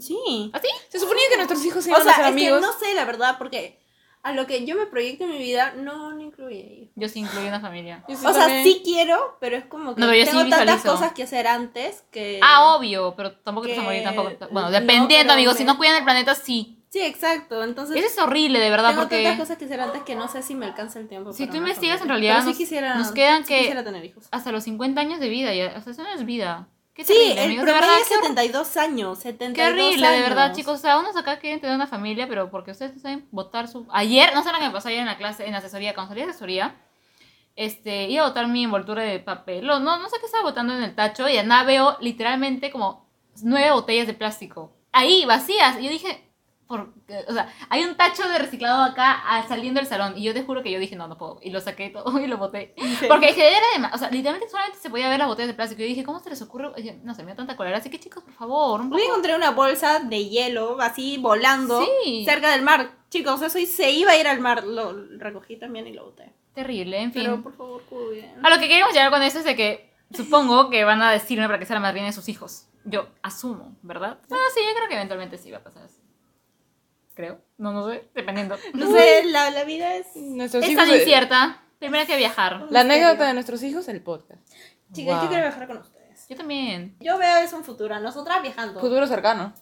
[0.00, 0.50] Sí.
[0.54, 0.68] ¿Así?
[0.88, 2.60] Se suponía que nuestros hijos se O iban a ser sea, es amigos.
[2.60, 3.78] que no sé la verdad, porque
[4.22, 6.92] a lo que yo me proyecto en mi vida, no, no incluye hijos.
[6.96, 8.02] Yo sí incluí una familia.
[8.08, 11.46] O sea, sí quiero, pero es como que No, sí tengo tantas cosas que hacer
[11.46, 12.40] antes que...
[12.42, 14.30] Ah, obvio, pero tampoco te vas a que- morir tampoco.
[14.50, 15.58] Bueno, no, dependiendo, amigos.
[15.58, 16.82] Si no cuidan el planeta, sí.
[16.94, 17.64] Sí, exacto.
[17.64, 20.28] Entonces, Eso es horrible, de verdad, tengo porque tantas cosas que hacer antes que no
[20.28, 21.32] sé si me alcanza el tiempo.
[21.32, 24.04] Si tú investigas, en realidad Pero sí nos- quisiera, nos quedan sí que- quisiera tener
[24.04, 24.28] hijos.
[24.30, 26.68] hasta los 50 años de vida, ya, o sea, eso no es vida.
[26.94, 29.18] Qué Sí, terrible, el amigos, promedio es qué hor- 72 años.
[29.18, 30.74] 72 Qué horrible, de verdad, chicos.
[30.78, 33.84] O sea, unos acá quieren tener una familia, pero porque ustedes no saben votar su.
[33.90, 36.10] Ayer, no sé lo que me pasó ayer en la clase, en la asesoría, cuando
[36.10, 36.76] salí de asesoría,
[37.56, 39.66] este, iba a botar mi envoltura de papel.
[39.66, 43.04] No, no sé qué estaba botando en el tacho y nada veo literalmente como
[43.42, 44.72] nueve botellas de plástico.
[44.92, 45.80] Ahí, vacías.
[45.80, 46.20] Y yo dije,
[46.76, 46.92] por,
[47.28, 50.14] o sea, hay un tacho de reciclado acá ah, saliendo del salón.
[50.16, 51.38] Y yo te juro que yo dije, no, no puedo.
[51.42, 52.74] Y lo saqué todo y lo boté.
[53.08, 55.82] Porque dije, era de O sea, literalmente solamente se podía ver las botellas de plástico.
[55.82, 56.70] Y yo dije, ¿cómo se les ocurre?
[56.76, 57.78] Y dije, No sé, me dio tanta cólera.
[57.78, 59.02] Así que, chicos, por favor, un poco.
[59.02, 62.24] encontré una bolsa de hielo así volando Sí.
[62.24, 62.90] cerca del mar.
[63.10, 64.64] Chicos, eso y se iba a ir al mar.
[64.64, 66.32] Lo recogí también y lo boté.
[66.54, 67.22] Terrible, en fin.
[67.24, 68.44] Pero por favor, cuiden.
[68.44, 71.46] A lo que queremos llegar con eso es de que supongo que van a decirme
[71.46, 72.68] para que sea la madrina de sus hijos.
[72.84, 74.18] Yo asumo, ¿verdad?
[74.30, 76.00] Ah, sí, yo creo que eventualmente sí va a pasar así.
[77.14, 77.40] Creo.
[77.58, 78.56] No, no sé, dependiendo.
[78.74, 80.06] No sé, la, la vida es.
[80.16, 80.84] Nuestros Es hijos.
[80.84, 81.60] tan incierta.
[81.78, 82.66] Primero hay que viajar.
[82.70, 84.40] La anécdota de nuestros hijos, el podcast.
[84.92, 85.22] Chicas, Wow.
[85.24, 86.26] yo quiero viajar con ustedes.
[86.28, 86.96] Yo también.
[87.00, 87.98] Yo veo eso en futuro.
[88.00, 88.80] Nosotras viajando.
[88.80, 89.52] Futuro cercano.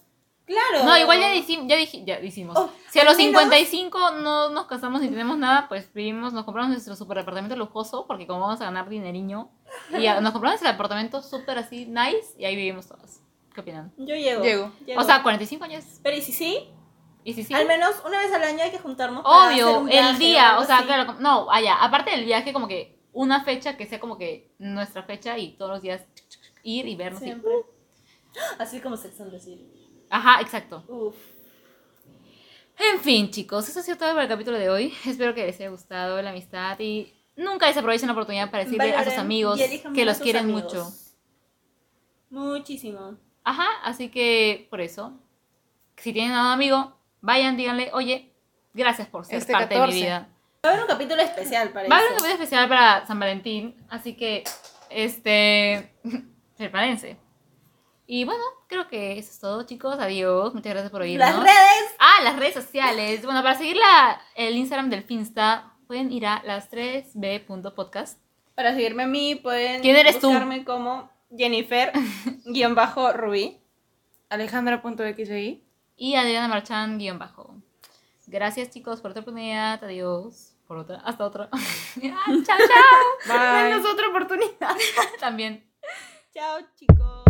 [0.45, 0.83] Claro.
[0.83, 2.57] No, igual ya, dijim- ya, dij- ya hicimos.
[2.57, 6.33] Oh, si a los al menos- 55 no nos casamos ni tenemos nada, pues vivimos,
[6.33, 9.49] nos compramos nuestro super departamento lujoso, porque como vamos a ganar dineriño,
[9.97, 13.21] y a- nos compramos el apartamento súper así nice, y ahí vivimos todas.
[13.55, 13.93] ¿Qué opinan?
[13.97, 14.43] Yo llego.
[14.43, 14.71] Llego.
[14.97, 15.85] O sea, 45 años.
[16.03, 16.69] Pero ¿y si sí?
[17.23, 17.53] ¿Y si sí?
[17.53, 19.23] Al menos una vez al año hay que juntarnos.
[19.23, 22.67] para hacer Obvio, un el día, o sea, claro, no, allá, aparte del viaje, como
[22.67, 26.01] que una fecha que sea como que nuestra fecha y todos los días
[26.63, 27.21] ir y vernos.
[27.21, 27.51] y- Siempre.
[28.59, 29.67] Así como Sex and the City.
[30.09, 30.83] Ajá, exacto.
[30.87, 31.15] Uf.
[32.77, 34.93] En fin, chicos, eso ha sido todo por el capítulo de hoy.
[35.05, 39.03] Espero que les haya gustado la amistad y nunca desaprovechen la oportunidad para decirle a
[39.03, 39.59] sus amigos
[39.93, 40.63] que los quieren amigos.
[40.73, 40.91] mucho.
[42.29, 43.15] Muchísimo.
[43.43, 45.13] Ajá, así que por eso,
[45.97, 48.31] si tienen a un amigo, vayan, díganle, oye,
[48.73, 49.95] gracias por ser Este parte de 14.
[49.95, 50.27] mi vida.
[50.63, 53.19] Va a haber un capítulo especial para Va a haber un capítulo especial para San
[53.19, 54.43] Valentín, así que,
[54.89, 55.91] este,
[56.57, 57.17] prepárense.
[58.05, 59.97] Y bueno, creo que eso es todo, chicos.
[59.97, 61.27] Adiós, muchas gracias por oírnos.
[61.27, 61.95] Las redes.
[61.99, 63.23] Ah, las redes sociales.
[63.23, 68.19] Bueno, para seguir la, el Instagram del Finsta, pueden ir a las3b.podcast.
[68.55, 70.27] Para seguirme a mí pueden ¿Quién eres tú?
[70.27, 73.61] buscarme como Jennifer-Rubí.
[74.29, 75.62] Alejandra.xy.
[75.95, 77.55] Y Adriana Marchán, guion bajo.
[78.27, 79.83] Gracias, chicos, por otra oportunidad.
[79.83, 80.55] Adiós.
[80.67, 80.97] Por otra.
[81.05, 81.49] Hasta otra.
[82.03, 83.27] Ah, chao, chao.
[83.27, 83.63] Bye.
[83.63, 84.75] Denos otra oportunidad.
[85.19, 85.63] También.
[86.33, 87.22] Chao, chicos.